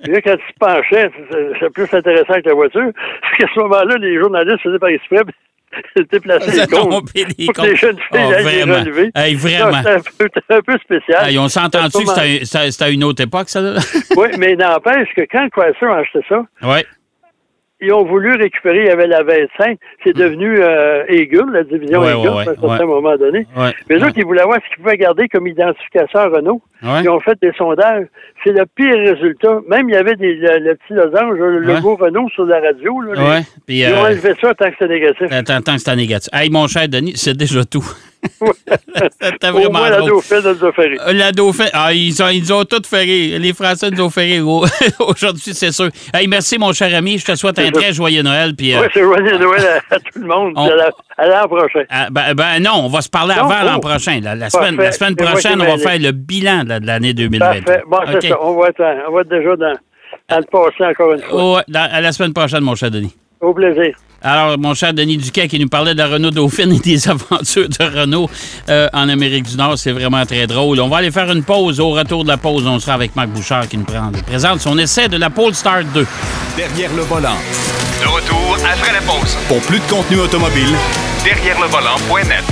Puis 0.03 0.13
là, 0.13 0.21
quand 0.23 0.37
tu 0.37 0.53
penchais, 0.59 1.11
c'est- 1.31 1.71
plus 1.71 1.89
intéressant 1.93 2.35
que 2.41 2.49
la 2.49 2.55
voiture. 2.55 2.91
Parce 3.23 3.37
qu'à 3.39 3.47
ce 3.55 3.61
moment-là, 3.61 3.97
les 3.99 4.19
journalistes 4.19 4.61
faisaient 4.63 4.79
par 4.79 4.89
exprès 4.91 5.21
déplacer 6.11 6.51
les 6.51 6.57
les 6.59 6.67
Pour 7.47 7.55
que 7.55 7.63
les 7.63 7.77
jeunes 7.77 7.97
filles 7.97 8.07
Oh, 8.13 8.33
aillent 8.33 8.45
les 8.45 8.63
relever. 8.65 9.11
Hey, 9.15 9.35
vraiment. 9.37 9.77
C'était 9.79 9.91
un 9.91 10.01
peu, 10.19 10.29
c'était 10.35 10.55
un 10.55 10.61
peu 10.63 10.79
spécial. 10.79 11.29
Hey, 11.29 11.39
on 11.39 11.49
s'entend-tu 11.49 11.99
que 12.01 12.07
pas 12.07 12.15
c'était 12.17 12.45
c'était 12.45 12.71
c'était 12.73 12.85
à 12.85 12.89
une 12.91 13.05
autre 13.05 13.23
époque, 13.23 13.49
ça? 13.49 13.61
là? 13.61 13.79
Oui, 14.17 14.29
mais 14.39 14.57
n'empêche 14.57 15.09
que 15.17 15.23
quand 15.31 15.49
Chrysler 15.51 15.89
a 15.93 15.97
acheté 15.99 16.19
ça, 16.29 16.45
ouais. 16.63 16.85
Ils 17.83 17.93
ont 17.93 18.05
voulu 18.05 18.35
récupérer, 18.35 18.81
il 18.81 18.87
y 18.87 18.91
avait 18.91 19.07
la 19.07 19.23
25, 19.23 19.79
c'est 20.05 20.15
devenu 20.15 20.59
euh, 20.61 21.05
la 21.53 21.65
division 21.65 22.01
Hmm. 22.01 22.05
Ouais, 22.05 22.49
à 22.49 22.51
un 22.51 22.55
certain 22.69 22.87
moment 22.87 23.17
donné. 23.17 23.47
Mais 23.89 23.97
eux 23.97 24.03
autres, 24.05 24.17
ils 24.17 24.25
voulaient 24.25 24.43
voir 24.45 24.59
ce 24.63 24.69
qu'ils 24.75 24.83
pouvaient 24.83 24.97
garder 24.97 25.29
comme 25.29 25.47
identification 25.47 26.19
à 26.19 26.27
Renault. 26.29 26.63
Ils 27.03 27.09
ont 27.09 27.21
fait 27.21 27.39
des 27.43 27.53
sondages. 27.59 28.07
C'est 28.45 28.53
le 28.53 28.65
pire 28.67 28.97
résultat. 28.97 29.61
Même, 29.69 29.89
il 29.89 29.93
y 29.95 29.97
avait 29.97 30.17
des, 30.17 30.35
le, 30.35 30.59
le 30.59 30.75
petit 30.77 30.95
losange, 30.95 31.37
le 31.39 31.59
logo 31.59 31.97
Renault 31.97 32.29
sur 32.31 32.45
la 32.47 32.61
radio. 32.61 33.01
Là, 33.03 33.13
les- 33.15 33.21
Ouais. 33.21 33.41
Puis, 33.67 33.81
Ils 33.81 33.93
ont 33.93 33.97
euh, 34.05 34.09
enlevé 34.09 34.35
ça 34.41 34.55
tant 34.55 34.67
que 34.71 34.75
c'était 34.79 34.95
négatif. 34.95 35.27
Tant, 35.45 35.61
tant 35.61 35.73
que 35.75 35.79
c'était 35.79 35.97
négatif. 35.97 36.29
Hey, 36.33 36.49
mon 36.51 36.67
cher 36.69 36.89
Denis, 36.89 37.13
c'est 37.17 37.37
déjà 37.37 37.65
tout. 37.65 37.85
C'était 39.21 39.49
Au 39.49 39.53
vraiment 39.53 39.79
moins, 39.79 39.91
la 39.91 39.97
drôle. 39.99 40.11
Dauphin 40.11 40.41
nous 40.43 40.65
a 40.67 40.73
fait 40.73 40.87
rire. 40.89 41.03
Euh, 41.07 41.13
La 41.13 41.33
Dauphin, 41.33 41.67
ah, 41.73 41.93
ils, 41.93 42.23
ont, 42.23 42.29
ils 42.29 42.53
ont 42.53 42.65
tout 42.65 42.83
fait 42.87 43.01
rire. 43.01 43.41
Les 43.41 43.53
Français 43.53 43.91
nous 43.91 44.01
ont 44.03 44.11
fait 44.11 44.25
rire 44.25 44.47
au- 44.49 44.67
aujourd'hui, 45.01 45.55
c'est 45.55 45.73
sûr. 45.73 45.89
Hey, 46.13 46.27
merci, 46.29 46.59
mon 46.59 46.73
cher 46.73 46.95
ami. 46.95 47.19
Je 47.19 47.25
te 47.25 47.35
souhaite 47.35 47.59
un 47.59 47.71
très 47.71 47.93
joyeux 47.93 48.23
Noël. 48.23 48.55
Puis, 48.55 48.75
euh, 48.75 48.81
Oui, 48.83 48.87
c'est 48.93 49.03
joyeux 49.03 49.39
Noël 49.39 49.81
à, 49.91 49.95
à 49.95 49.99
tout 49.99 50.19
le 50.21 50.27
monde. 50.27 50.53
On- 50.57 50.69
À 50.71 50.75
la- 50.75 50.91
à 51.17 51.27
l'an 51.27 51.49
prochain. 51.49 51.83
ah, 51.91 52.09
ben, 52.11 52.35
ben 52.35 52.61
non, 52.63 52.73
on 52.85 52.89
va 52.89 53.01
se 53.03 53.09
parler 53.11 53.35
Non, 53.35 53.43
avant 53.51 53.63
l'an 53.65 53.77
oh. 53.77 53.81
prochain. 53.81 54.21
La, 54.23 54.35
la 54.35 54.49
semaine, 54.51 54.77
la 54.77 54.93
semaine 54.93 55.17
prochaine, 55.17 55.61
on 55.61 55.65
va 55.77 55.79
faire 55.79 55.99
le 55.99 56.13
bilan 56.13 56.65
de, 56.65 56.69
la- 56.71 56.81
de 56.81 56.87
l'année 56.87 57.13
2020. 57.15 57.39
Parfait. 57.63 57.83
Bon, 57.87 57.99
c'est 58.21 58.29
ça. 58.29 58.39
On 58.43 58.59
va, 58.61 58.69
être, 58.69 58.83
on 59.09 59.13
va 59.13 59.21
être 59.23 59.29
déjà 59.29 59.57
dans, 59.57 59.75
dans 60.29 60.39
le 60.39 60.45
passé 60.45 60.85
encore 60.85 61.13
une 61.15 61.21
fois. 61.23 61.39
Oh, 61.43 61.59
dans- 61.69 61.89
à 61.93 62.01
la 62.01 62.13
semaine 62.13 62.33
prochaine, 62.33 62.61
mon 62.61 62.75
cher 62.75 62.91
Denis. 62.91 63.15
Au 63.41 63.55
plaisir. 63.55 63.95
Alors, 64.23 64.59
mon 64.59 64.75
cher 64.75 64.93
Denis 64.93 65.17
Duquet 65.17 65.49
qui 65.49 65.59
nous 65.59 65.69
parlait 65.69 65.95
de 65.95 65.99
la 65.99 66.07
Renault 66.09 66.31
Dauphine 66.31 66.73
et 66.75 66.79
des 66.79 67.09
aventures 67.09 67.69
de 67.71 68.01
Renault 68.01 68.29
euh, 68.69 68.87
en 68.93 69.09
Amérique 69.09 69.45
du 69.45 69.57
Nord, 69.57 69.79
c'est 69.79 69.93
vraiment 69.93 70.27
très 70.27 70.47
drôle. 70.47 70.79
On 70.81 70.89
va 70.89 70.99
aller 70.99 71.11
faire 71.11 71.31
une 71.33 71.43
pause. 71.43 71.81
Au 71.81 71.91
retour 71.91 72.25
de 72.25 72.29
la 72.29 72.37
pause, 72.37 72.67
on 72.67 72.79
sera 72.79 72.93
avec 72.95 73.17
Marc 73.17 73.29
Bouchard 73.31 73.67
qui 73.67 73.79
nous 73.79 73.85
prend- 73.85 74.13
présente 74.27 74.61
son 74.61 74.77
essai 74.77 75.09
de 75.09 75.17
la 75.17 75.31
Polestar 75.31 75.85
2. 75.85 76.07
Derrière 76.55 76.93
le 76.95 77.03
volant. 77.03 77.37
De 78.03 78.07
retour 78.09 78.57
après 78.71 78.93
la 78.93 79.01
pause. 79.01 79.37
Pour 79.49 79.61
plus 79.63 79.79
de 79.79 79.85
contenu 79.91 80.19
automobile, 80.21 80.75
Derrière 81.25 81.59
le 81.61 81.67
volant.net. 81.69 82.45